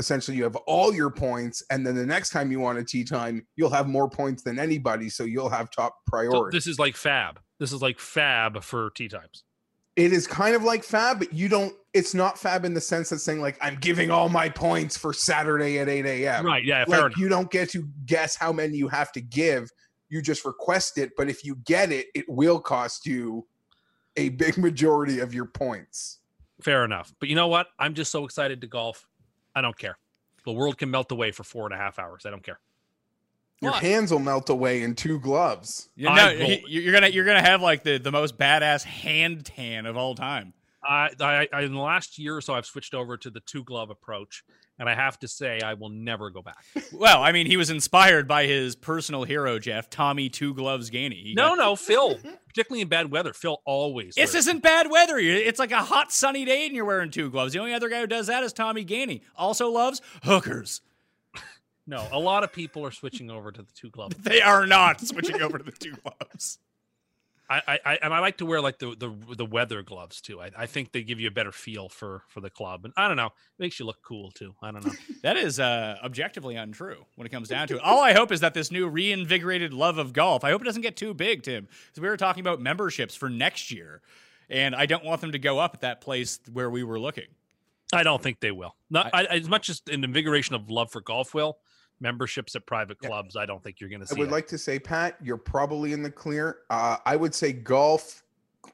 [0.00, 3.04] essentially you have all your points and then the next time you want a tee
[3.04, 6.80] time you'll have more points than anybody so you'll have top So priority this is
[6.80, 7.36] like FAAB.
[7.60, 9.44] This is like FAAB for tee times.
[9.94, 13.12] it is kind of like FAAB but you don't it's not FAAB in the sense
[13.12, 16.64] of saying like i'm giving all my points for saturday at 8 a.m Right?
[16.64, 17.18] Yeah, fair like enough.
[17.18, 19.70] you don't get to guess how many you have to give
[20.08, 23.46] you just request it but if you get it it will cost you
[24.16, 26.16] a big majority of your points
[26.62, 27.14] Fair enough.
[27.18, 27.68] But you know what?
[27.78, 29.08] I'm just so excited to golf.
[29.60, 29.98] I don't care.
[30.46, 32.24] The world can melt away for four and a half hours.
[32.24, 32.58] I don't care.
[33.60, 33.82] your What?
[33.82, 37.60] hands will melt away in two gloves You know, he, you're gonna you're gonna have
[37.60, 40.54] like the the most badass hand tan of all time.
[40.90, 43.62] I, I, I in the last year or so, I've switched over to the two
[43.64, 44.42] glove approach,
[44.78, 46.64] and I have to say, I will never go back.
[46.92, 51.22] Well, I mean, he was inspired by his personal hero, Jeff Tommy Two Gloves Gainey.
[51.22, 52.18] He No, got- no, Phil.
[52.48, 54.16] Particularly in bad weather, Phil always.
[54.16, 55.16] This wears- isn't bad weather.
[55.18, 57.52] It's like a hot sunny day and you're wearing two gloves.
[57.52, 59.20] The only other guy who does that is Tommy Gainey.
[59.36, 60.80] Also loves hookers.
[61.86, 62.06] no.
[62.10, 64.16] A lot of people are switching over to the two gloves.
[64.22, 66.58] They are not switching over to the two gloves.
[67.50, 70.40] I, I, I and I like to wear like the the, the weather gloves too.
[70.40, 73.08] I, I think they give you a better feel for for the club, and I
[73.08, 74.54] don't know, it makes you look cool too.
[74.62, 74.92] I don't know.
[75.22, 77.82] That is uh, objectively untrue when it comes down to it.
[77.84, 80.80] All I hope is that this new reinvigorated love of golf, I hope it doesn't
[80.80, 81.68] get too big, Tim.
[81.88, 84.00] Because we were talking about memberships for next year.
[84.48, 87.26] And I don't want them to go up at that place where we were looking.
[87.92, 88.74] I don't think they will.
[88.88, 91.58] Not I, as much as an invigoration of love for golf will.
[92.00, 93.08] Memberships at private Yeah.
[93.10, 94.16] clubs, I don't think you're going to see.
[94.16, 96.58] I would like to say, Pat, you're probably in the clear.
[96.70, 98.22] Uh, I would say golf,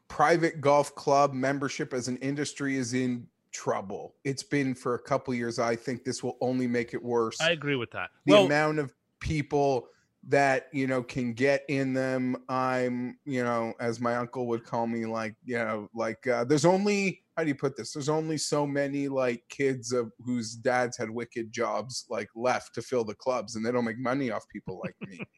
[0.08, 4.14] private golf club membership as an industry is in trouble.
[4.24, 5.58] It's been for a couple years.
[5.58, 7.40] I think this will only make it worse.
[7.40, 8.10] I agree with that.
[8.26, 9.88] the Well- amount of people
[10.28, 12.36] that you know can get in them.
[12.48, 16.64] I'm you know as my uncle would call me like you know like uh, there's
[16.64, 17.92] only how do you put this?
[17.92, 22.82] There's only so many like kids of whose dads had wicked jobs like left to
[22.82, 25.20] fill the clubs and they don't make money off people like me.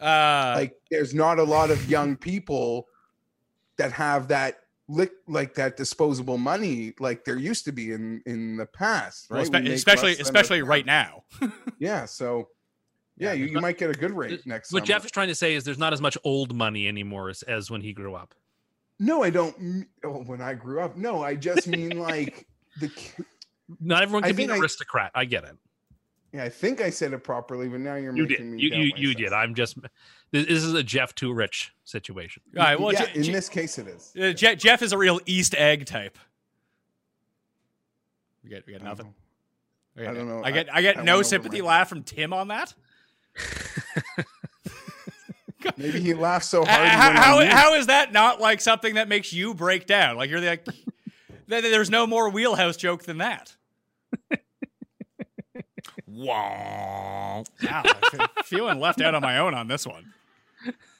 [0.00, 2.86] Uh, like there's not a lot of young people
[3.78, 8.56] that have that lick like that disposable money like there used to be in in
[8.56, 9.50] the past well, right?
[9.50, 11.24] espe- We especially less than a especially right now.
[11.80, 12.48] yeah so
[13.18, 14.98] yeah, Yeah, you, you not- might get a good rate next week What summer.
[14.98, 17.70] Jeff is trying to say is there's not as much old money anymore as, as
[17.70, 18.34] when he grew up.
[19.00, 19.86] No, I don't.
[20.04, 22.46] Oh, when I grew up, no, I just mean like
[22.80, 22.90] the.
[23.80, 25.12] Not everyone I can be an think I- aristocrat.
[25.14, 25.56] I get it.
[26.32, 28.46] Yeah, I think I said it properly, but now you're You making did.
[28.56, 28.62] me.
[28.62, 29.32] You doubt you, you did.
[29.32, 29.78] I'm just.
[30.30, 32.42] This, this is a Jeff too rich situation.
[32.56, 34.12] All right, well, yeah, Je- in Je- this case, it is.
[34.20, 36.18] uh, Je- Jeff is a real East egg type.
[38.44, 39.14] We got, we got nothing.
[39.96, 40.42] I don't know.
[40.44, 42.74] I get I get I no went sympathy my laugh from Tim on that.
[45.76, 46.88] Maybe he laughed so hard.
[46.88, 50.16] he How, how, how is that not like something that makes you break down?
[50.16, 50.66] Like you're like,
[51.46, 53.54] there's no more wheelhouse joke than that.
[56.06, 57.44] Wow.
[57.62, 60.12] Wow, I'm feeling left out on my own on this one.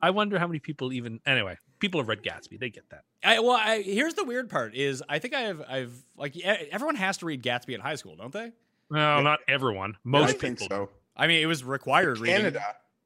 [0.00, 1.58] I wonder how many people even anyway.
[1.78, 2.58] People have read Gatsby.
[2.58, 3.02] They get that.
[3.22, 7.18] I, well, I, here's the weird part: is I think I've I've like everyone has
[7.18, 8.52] to read Gatsby in high school, don't they?
[8.90, 9.94] Well, not everyone.
[9.94, 10.76] I Most think people.
[10.76, 10.90] so.
[11.16, 12.36] I mean, it was required reading.
[12.36, 12.62] Canada.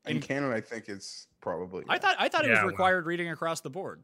[0.07, 1.85] In, In- Canada, I think it's probably.
[1.89, 2.71] I thought I thought it was Yeah, well.
[2.71, 4.03] required reading across the board.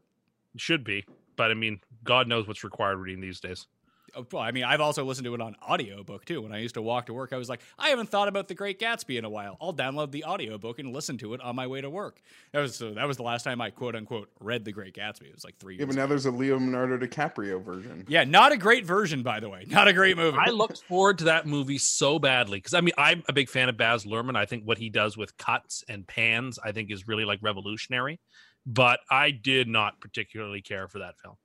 [0.53, 1.05] It should be,
[1.35, 3.67] but I mean, God knows what's required reading these days.
[4.15, 6.41] Oh, Well, I mean, I've also listened to it on audiobook too.
[6.41, 8.53] When I used to walk to work, I was like, I haven't thought about The
[8.55, 9.57] Great Gatsby in a while.
[9.61, 12.21] I'll download the audiobook and listen to it on my way to work.
[12.53, 15.23] That was so that was the last time I quote unquote read The Great Gatsby.
[15.27, 15.87] It was like three Yeah, years.
[15.87, 16.01] but ago.
[16.03, 18.05] now there's a Leonardo DiCaprio version.
[18.07, 19.65] Yeah, not a great version, by the way.
[19.67, 20.37] Not a great movie.
[20.39, 23.69] I looked forward to that movie so badly because I mean, I'm a big fan
[23.69, 24.35] of Baz Luhrmann.
[24.37, 28.19] I think what he does with cuts and pans, I think, is really like revolutionary.
[28.67, 31.35] But I did not particularly care for that film.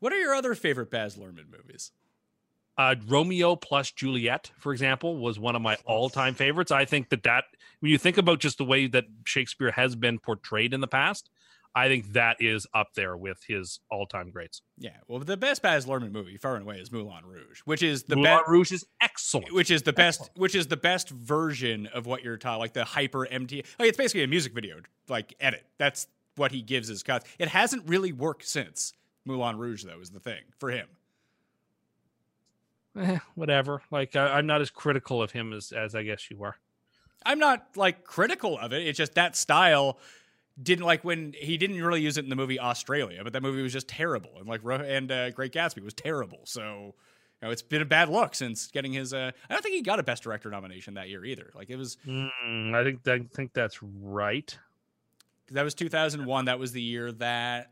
[0.00, 1.92] What are your other favorite Baz Luhrmann movies?
[2.76, 6.70] Uh, Romeo plus Juliet, for example, was one of my all-time favorites.
[6.70, 7.44] I think that that
[7.80, 11.28] when you think about just the way that Shakespeare has been portrayed in the past,
[11.74, 14.62] I think that is up there with his all-time greats.
[14.78, 18.04] Yeah, well, the best Baz Luhrmann movie, far and away, is Moulin Rouge, which is
[18.04, 18.48] the Moulin best.
[18.48, 19.52] Rouge is excellent.
[19.52, 22.84] Which is the best, which is the best version of what you're taught, like the
[22.84, 23.64] hyper MT.
[23.78, 24.76] Like it's basically a music video,
[25.08, 25.66] like edit.
[25.78, 27.28] That's what he gives his cuts.
[27.40, 28.92] It hasn't really worked since
[29.28, 30.88] Moulin Rouge, though, is the thing for him.
[32.98, 33.82] Eh, whatever.
[33.90, 36.56] Like I, I'm not as critical of him as as I guess you are.
[37.24, 38.86] I'm not like critical of it.
[38.86, 39.98] It's just that style
[40.60, 43.62] didn't like when he didn't really use it in the movie Australia, but that movie
[43.62, 44.32] was just terrible.
[44.38, 46.40] And like and uh, Great Gatsby was terrible.
[46.44, 46.94] So
[47.40, 49.14] you know, it's been a bad look since getting his.
[49.14, 51.52] Uh, I don't think he got a Best Director nomination that year either.
[51.54, 54.58] Like it was Mm, I think I think that's right.
[55.52, 56.46] that was 2001.
[56.46, 57.70] That was the year that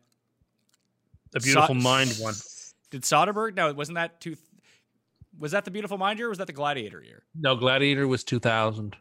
[1.33, 2.35] The Beautiful Sa- Mind one.
[2.91, 3.55] did Soderbergh.
[3.55, 4.37] No, wasn't that two.
[5.39, 6.29] Was that the Beautiful Mind year?
[6.29, 7.25] or Was that the Gladiator year?
[7.39, 8.97] No, Gladiator was 2000.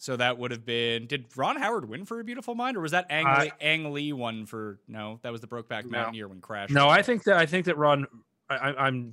[0.00, 1.06] So that would have been.
[1.06, 3.92] Did Ron Howard win for A Beautiful Mind, or was that Ang, I- Lee, Ang
[3.92, 4.78] Lee one for?
[4.86, 5.90] No, that was the Brokeback No.
[5.90, 6.70] Mountain year when Crash.
[6.70, 8.06] No, I think that I think that Ron.
[8.48, 9.12] I, I, I'm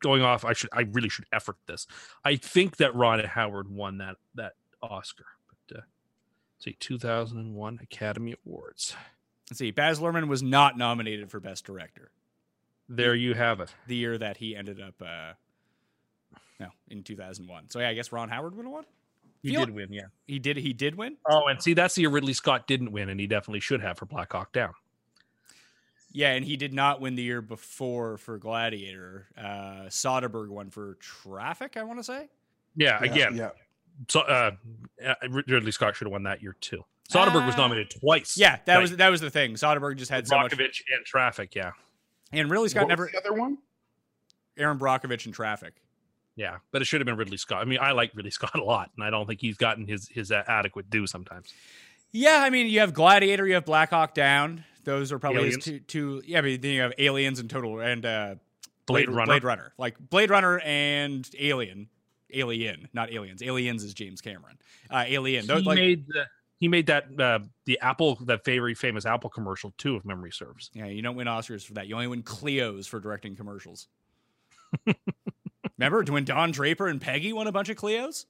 [0.00, 0.44] going off.
[0.44, 0.70] I should.
[0.72, 1.86] I really should effort this.
[2.24, 5.26] I think that Ron Howard won that that Oscar.
[5.68, 5.82] But uh,
[6.56, 8.94] let's see, 2001 Academy Awards.
[9.50, 9.70] Let's see.
[9.70, 12.10] Baz Luhrmann was not nominated for Best Director
[12.88, 13.74] There you have it.
[13.86, 14.94] the year that he ended up.
[15.00, 15.32] uh
[16.60, 17.70] No, in 2001.
[17.70, 18.84] So yeah, I guess Ron Howard would have won.
[19.42, 20.06] He Feel- did win, yeah.
[20.26, 20.56] He did.
[20.56, 21.16] He did win.
[21.30, 23.96] Oh, and see, that's the year Ridley Scott didn't win, and he definitely should have
[23.96, 24.72] for Black Hawk Down.
[26.10, 29.28] Yeah, and he did not win the year before for Gladiator.
[29.36, 31.76] Uh Soderbergh won for Traffic.
[31.76, 32.28] I want to say.
[32.76, 33.50] Yeah, Yeah, again, yeah.
[34.08, 34.52] so uh,
[35.04, 36.84] uh, Ridley Scott should have won that year too.
[37.12, 37.58] Soderbergh was Ah.
[37.58, 38.36] nominated twice.
[38.36, 38.80] Yeah, that Right.
[38.82, 39.54] was that was the thing.
[39.54, 41.54] Soderbergh just had so much, Brockovich and Traffic.
[41.54, 41.72] Yeah,
[42.32, 43.04] and Ridley Scott What never.
[43.04, 43.58] was the other one?
[44.56, 45.74] Erin Brockovich in Traffic.
[46.36, 47.62] yeah, but it should have been Ridley Scott.
[47.62, 50.08] I mean, I like Ridley Scott a lot, and I don't think he's gotten his
[50.08, 51.52] his uh, adequate due sometimes.
[52.12, 54.64] Yeah, I mean, you have Gladiator, you have Black Hawk Down.
[54.84, 56.22] Those are probably his two, two.
[56.26, 58.34] Yeah, but then you have Aliens and Total and uh,
[58.86, 59.26] Blade, Blade Runner.
[59.26, 61.88] Blade Runner, like Blade Runner and Alien,
[62.32, 63.42] Alien, not Aliens.
[63.42, 64.58] Aliens is James Cameron.
[64.90, 65.42] Uh, Alien.
[65.42, 66.24] He Those, like, made the,
[66.58, 70.70] he made that uh, the Apple that very famous Apple commercial too, if memory serves.
[70.74, 71.86] yeah, you don't win Oscars for that.
[71.86, 73.88] You only win Cleos for directing commercials.
[75.78, 78.26] Remember when Don Draper and Peggy won a bunch of Cleos?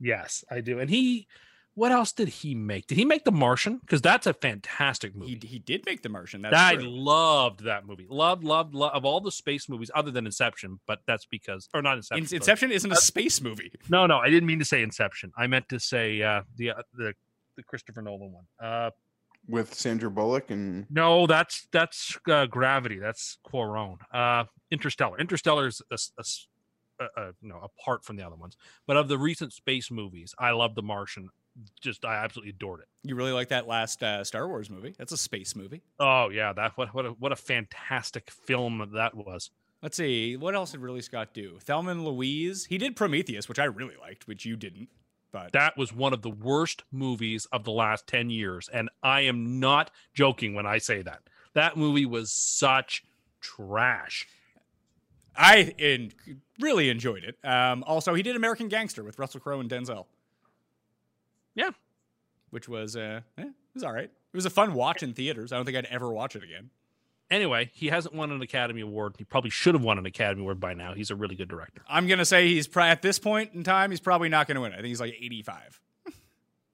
[0.00, 0.78] Yes, I do.
[0.78, 1.26] And he,
[1.74, 2.86] what else did he make?
[2.86, 3.78] Did he make The Martian?
[3.78, 5.38] Because that's a fantastic movie.
[5.40, 6.42] He he did make The Martian.
[6.42, 6.88] That's I true.
[6.88, 8.06] loved that movie.
[8.08, 11.82] Loved, loved, loved of all the space movies other than Inception, but that's because or
[11.82, 12.26] not Inception.
[12.26, 13.72] In- Inception isn't a space movie.
[13.90, 15.32] No, no, I didn't mean to say Inception.
[15.36, 17.14] I meant to say uh, the uh, the
[17.56, 18.44] the Christopher Nolan one.
[18.62, 18.90] Uh,
[19.48, 22.98] with Sandra Bullock and no, that's that's uh, Gravity.
[22.98, 23.98] That's Cuarón.
[24.12, 25.18] Uh, Interstellar.
[25.20, 26.46] Interstellar is a, s- a s-
[27.00, 30.34] a- a, you know apart from the other ones, but of the recent space movies,
[30.38, 31.28] I love The Martian.
[31.80, 32.88] Just I absolutely adored it.
[33.02, 34.94] You really like that last uh, Star Wars movie?
[34.98, 35.80] That's a space movie.
[36.00, 39.50] Oh yeah, that what what a, what a fantastic film that was.
[39.82, 40.36] Let's see.
[40.36, 41.58] What else did Ridley Scott do?
[41.62, 42.66] Thelma and Louise.
[42.66, 44.88] He did Prometheus, which I really liked, which you didn't.
[45.36, 48.70] But That was one of the worst movies of the last 10 years.
[48.72, 51.20] And I am not joking when I say that.
[51.52, 53.04] That movie was such
[53.40, 54.26] trash.
[55.36, 56.12] I in,
[56.58, 57.36] really enjoyed it.
[57.46, 60.06] Um, also, he did American Gangster with Russell Crowe and Denzel.
[61.54, 61.70] Yeah.
[62.50, 64.04] which was uh, eh, it was all right.
[64.10, 65.52] It was a fun watch in theaters.
[65.52, 66.70] I don't think I'd ever watch it again.
[67.30, 69.16] Anyway, he hasn't won an Academy Award.
[69.18, 70.94] He probably should have won an Academy Award by now.
[70.94, 71.82] He's a really good director.
[71.88, 74.72] I'm gonna say he's pro- at this point in time, he's probably not gonna win.
[74.72, 75.80] I think he's like 85.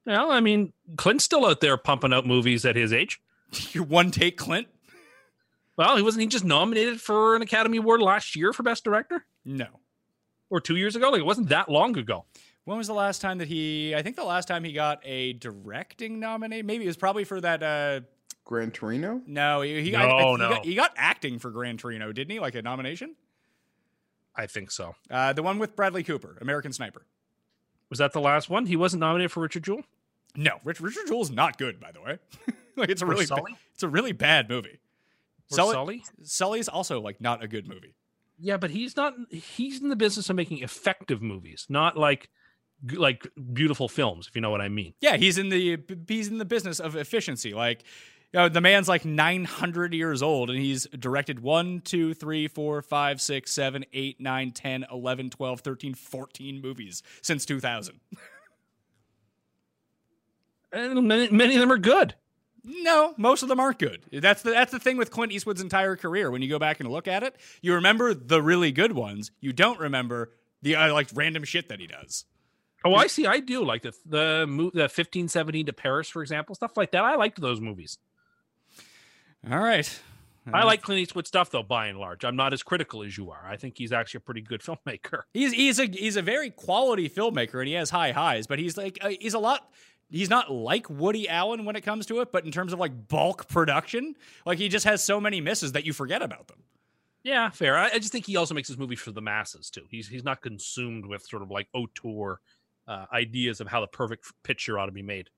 [0.05, 3.21] Well, I mean, Clint's still out there pumping out movies at his age.
[3.71, 4.67] Your one take, Clint?
[5.77, 9.25] Well, he wasn't he just nominated for an Academy Award last year for Best Director
[9.45, 9.67] No.
[10.49, 11.09] or two years ago?
[11.09, 12.25] Like it wasn't that long ago.
[12.65, 13.95] When was the last time that he?
[13.95, 16.65] I think the last time he got a directing nomination.
[16.65, 17.63] Maybe it was probably for that.
[17.63, 18.01] uh
[18.45, 19.21] Gran Torino.
[19.25, 20.49] No, he, he, No, I- I- he no.
[20.49, 22.39] got, he got acting for Gran Torino, didn't he?
[22.39, 23.15] Like a nomination.
[24.35, 24.95] I think so.
[25.09, 27.05] Uh, the one with Bradley Cooper, American Sniper.
[27.89, 28.65] Was that the last one?
[28.65, 29.83] He wasn't nominated for Richard Jewell.
[30.35, 32.17] No, Rich, Richard Jewell's not good, by the way.
[32.75, 33.55] like it's a Or really, ba- Sully?
[33.75, 34.79] it's a really bad movie.
[35.51, 36.03] Or Sully, Sully?
[36.23, 37.93] Sully's also like not a good movie.
[38.39, 39.13] Yeah, but he's not.
[39.29, 42.29] He's in the business of making effective movies, not like
[42.93, 44.27] like beautiful films.
[44.27, 44.95] If you know what I mean.
[44.99, 45.77] Yeah, he's in the
[46.07, 47.53] he's in the business of efficiency.
[47.53, 47.83] Like,
[48.33, 52.81] you know, the man's like 900 years old, and he's directed 1, 2, 3, 4,
[52.81, 57.99] 5, 6, 7, 8, 9, 10, 11, 12, 13, 14 movies since 2000.
[60.75, 62.15] And many, many of them are good.
[62.63, 64.01] No, most of them aren't good.
[64.11, 66.31] That's the that's the thing with Clint Eastwood's entire career.
[66.31, 69.29] When you go back and look at it, you remember the really good ones.
[69.39, 70.31] You don't remember
[70.63, 72.25] the uh, like random shit that he does.
[72.83, 73.27] Oh, I see.
[73.27, 77.03] I do like the the the fifteen seventeen to Paris, for example, stuff like that.
[77.03, 77.97] I liked those movies.
[79.49, 80.01] All right.
[80.51, 81.63] I like Clint Eastwood stuff, though.
[81.63, 83.45] By and large, I'm not as critical as you are.
[83.47, 85.21] I think he's actually a pretty good filmmaker.
[85.33, 88.75] He's he's a he's a very quality filmmaker and he has high highs, but he's
[88.75, 89.69] like uh, he's a lot.
[90.09, 93.07] He's not like Woody Allen when it comes to it, but in terms of like
[93.07, 94.15] bulk production,
[94.45, 96.63] like he just has so many misses that you forget about them.
[97.23, 97.77] Yeah, fair.
[97.77, 99.85] I, I just think he also makes his movies for the masses too.
[99.89, 102.41] He's he's not consumed with sort of like auteur
[102.87, 105.29] uh, ideas of how the perfect picture ought to be made.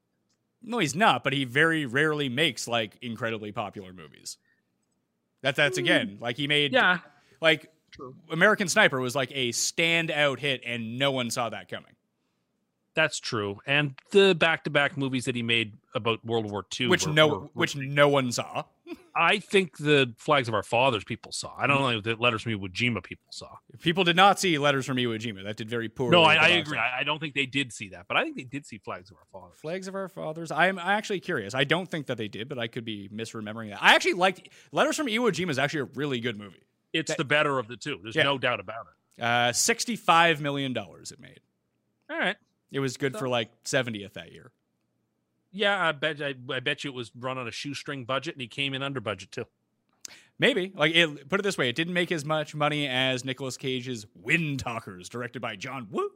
[0.66, 4.38] No, he's not, but he very rarely makes like incredibly popular movies.
[5.42, 5.84] That that's hmm.
[5.84, 7.00] again like he made Yeah,
[7.42, 7.72] like
[8.32, 11.92] American Sniper was like a standout hit, and no one saw that coming.
[12.96, 13.60] that's true.
[13.68, 17.40] And the back-to-back movies that he made about World War II, which were- no were-
[17.40, 18.64] were- which no one saw.
[19.18, 21.54] I think the Flags of Our Fathers people saw.
[21.58, 23.48] I don't know if the Letters from Iwo Jima people saw.
[23.80, 25.44] People did not see Letters from Iwo Jima.
[25.46, 26.12] That did very poorly.
[26.12, 26.78] No, I, I agree.
[26.78, 29.10] I, I don't think they did see that, but I think they did see Flags
[29.12, 29.58] of Our Fathers.
[29.60, 30.52] Flags of Our Fathers.
[30.52, 31.56] I'm actually curious.
[31.56, 33.82] I don't think that they did, but I could be misremembering that.
[33.82, 36.64] I actually liked Letters from Iwo Jima is actually a really good movie.
[36.92, 38.00] It's That- the better of the two.
[38.04, 38.24] There's Yeah.
[38.24, 38.88] no doubt about
[39.18, 39.24] it.
[39.24, 41.40] Uh, Sixty-five million dollars it made.
[42.10, 42.36] All right.
[42.72, 44.52] It was good for like seventieth that year.
[45.56, 48.42] Yeah, I bet I, I bet you it was run on a shoestring budget, and
[48.42, 49.46] he came in under budget too.
[50.38, 53.56] Maybe like it, put it this way, it didn't make as much money as Nicolas
[53.56, 56.10] Cage's Wind Talkers, directed by John Woo.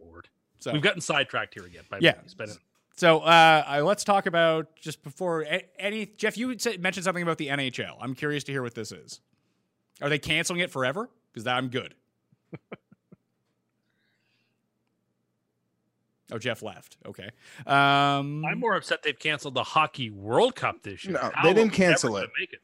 [0.00, 0.28] Lord,
[0.60, 1.82] So we've gotten sidetracked here again.
[1.90, 2.14] By Yeah.
[2.16, 2.50] movies, but
[2.96, 5.44] So uh, uh, let's talk about just before
[5.78, 6.36] any Jeff.
[6.38, 7.96] You mentioned something about the NHL.
[8.00, 9.20] I'm curious to hear what this is.
[10.00, 11.10] Are they canceling it forever?
[11.32, 11.94] Because I'm good.
[16.32, 16.96] Oh, Jeff left.
[17.06, 17.30] Okay.
[17.66, 21.14] Um, I'm more upset they've canceled the Hockey World Cup this year.
[21.14, 22.30] No, How they didn't cancel it.
[22.40, 22.60] It?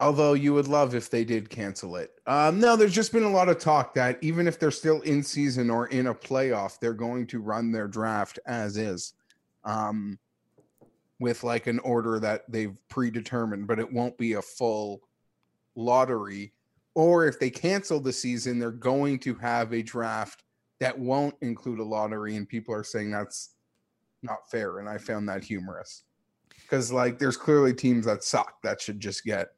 [0.00, 2.12] Although you would love if they did cancel it.
[2.26, 5.22] Um, no, there's just been a lot of talk that even if they're still in
[5.22, 9.14] season or in a playoff, they're going to run their draft as is,
[9.64, 10.18] um,
[11.18, 15.02] with like an order that they've predetermined, but it won't be a full
[15.74, 16.52] lottery.
[16.94, 20.44] Or if they cancel the season, they're going to have a draft
[20.80, 23.54] that won't include a lottery, and people are saying that's
[24.22, 24.78] not fair.
[24.78, 26.04] And I found that humorous
[26.62, 29.48] because like there's clearly teams that suck that should just get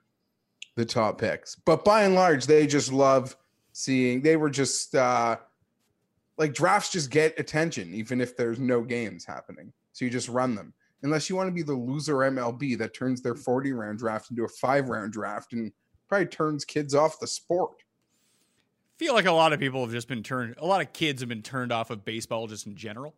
[0.77, 1.57] the top picks.
[1.57, 3.37] But by and large, they just love
[3.73, 5.37] seeing they were just uh
[6.39, 9.73] like drafts just get attention even if there's no games happening.
[9.93, 10.73] So you just run them.
[11.03, 14.45] Unless you want to be the loser MLB that turns their 40 round draft into
[14.45, 15.73] a 5 round draft and
[16.09, 17.83] probably turns kids off the sport.
[19.01, 20.55] Feel like a lot of people have just been turned.
[20.59, 23.15] A lot of kids have been turned off of baseball just in general.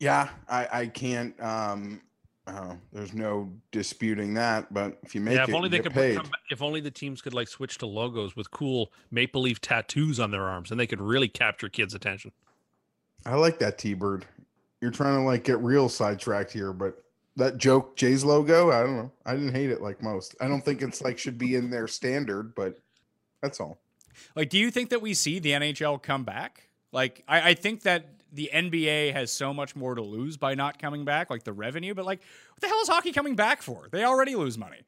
[0.00, 2.00] Yeah, I I can't um
[2.46, 5.92] uh, there's no disputing that, but if you make yeah, it, if only they could
[5.92, 6.16] paid.
[6.16, 10.18] come if only the teams could like switch to logos with cool maple leaf tattoos
[10.18, 12.32] on their arms, and they could really capture kids' attention.
[13.26, 14.24] I like that T Bird.
[14.80, 17.02] You're trying to like get real sidetracked here, but
[17.36, 19.12] that joke Jay's logo, I don't know.
[19.26, 20.34] I didn't hate it like most.
[20.40, 22.78] I don't think it's like should be in their standard, but
[23.42, 23.78] that's all.
[24.34, 26.68] Like, do you think that we see the NHL come back?
[26.92, 30.78] Like, I, I think that the NBA has so much more to lose by not
[30.78, 31.94] coming back, like the revenue.
[31.94, 32.20] But like,
[32.54, 33.88] what the hell is hockey coming back for?
[33.90, 34.82] They already lose money.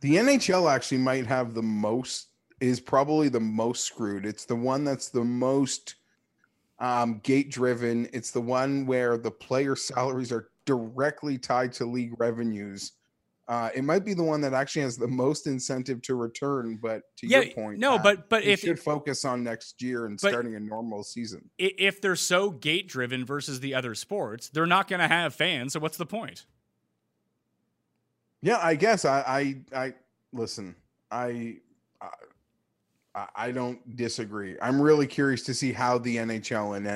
[0.00, 2.28] The NHL actually might have the most
[2.60, 4.24] is probably the most screwed.
[4.24, 5.96] It's the one that's the most
[6.78, 8.08] um, gate driven.
[8.12, 12.92] It's the one where the player salaries are directly tied to league revenues
[13.48, 17.02] Uh, it might be the one that actually has the most incentive to return, but
[17.16, 20.06] to Yeah, your point, no, Pat, but- but we if- should focus on next year
[20.06, 21.50] and starting a normal season.
[21.58, 25.72] If they're so gate driven versus the other sports, they're not going to have fans.
[25.72, 26.46] So what's the point?
[28.42, 29.20] Yeah, I guess I
[29.74, 29.94] I, I
[30.32, 30.74] listen.
[31.10, 31.58] I,
[33.14, 34.56] I I don't disagree.
[34.62, 36.86] I'm really curious to see how the NHL and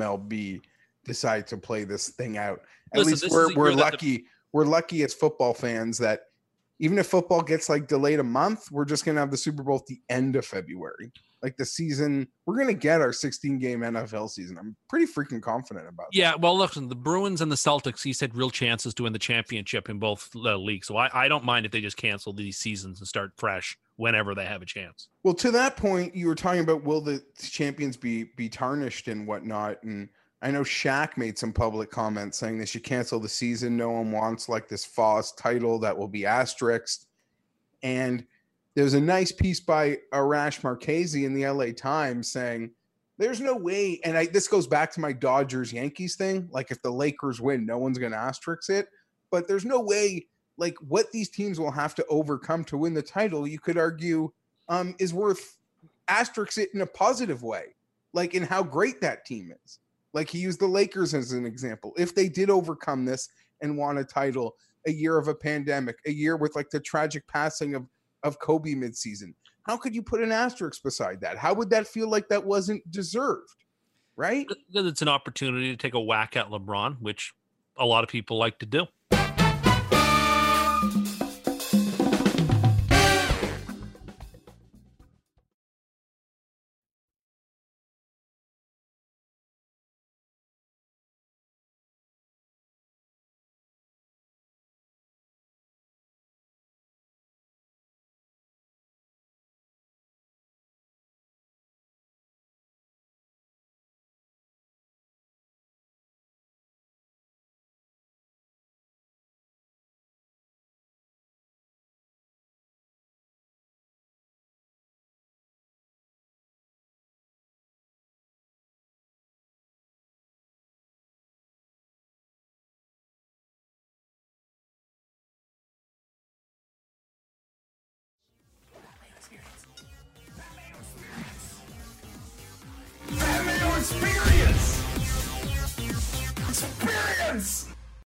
[0.00, 0.60] MLB
[1.04, 2.62] decide to play this thing out.
[2.92, 4.24] At Listen, least we're we're year that the- lucky.
[4.52, 6.20] We're lucky as football fans that
[6.78, 9.76] even if football gets like delayed a month, we're just gonna have the Super Bowl
[9.76, 11.10] at the end of February.
[11.42, 14.58] Like the season, we're gonna get our 16 game NFL season.
[14.58, 16.10] I'm pretty freaking confident about.
[16.10, 16.18] that.
[16.18, 19.18] Yeah, well, listen, the Bruins and the Celtics, he said real chances to win the
[19.18, 20.86] championship in both uh, leagues.
[20.86, 24.34] So I, I don't mind if they just cancel these seasons and start fresh whenever
[24.34, 25.08] they have a chance.
[25.22, 29.26] Well, to that point, you were talking about will the champions be be tarnished and
[29.26, 30.08] whatnot, and
[30.42, 33.76] I know Shaq made some public comments saying they should cancel the season.
[33.76, 37.06] No one wants like this Foss title that will be asterisked.
[37.82, 38.24] And
[38.74, 42.70] there's a nice piece by Arash Markazi in the LA Times saying
[43.18, 46.48] there's no way, and I this goes back to my Dodgers Yankees thing.
[46.50, 48.88] Like if the Lakers win, no one's gonna asterisk it.
[49.30, 50.26] But there's no way
[50.58, 54.32] like what these teams will have to overcome to win the title, you could argue
[54.68, 55.58] um, is worth
[56.08, 57.74] asterisk it in a positive way,
[58.12, 59.78] like in how great that team is.
[60.16, 61.92] Like he used the Lakers as an example.
[61.98, 63.28] If they did overcome this
[63.60, 64.56] and won a title,
[64.86, 67.86] a year of a pandemic, a year with like the tragic passing of
[68.22, 71.36] of Kobe midseason, how could you put an asterisk beside that?
[71.36, 73.56] How would that feel like that wasn't deserved?
[74.16, 74.46] Right?
[74.48, 77.34] Because it's an opportunity to take a whack at LeBron, which
[77.76, 78.86] a lot of people like to do.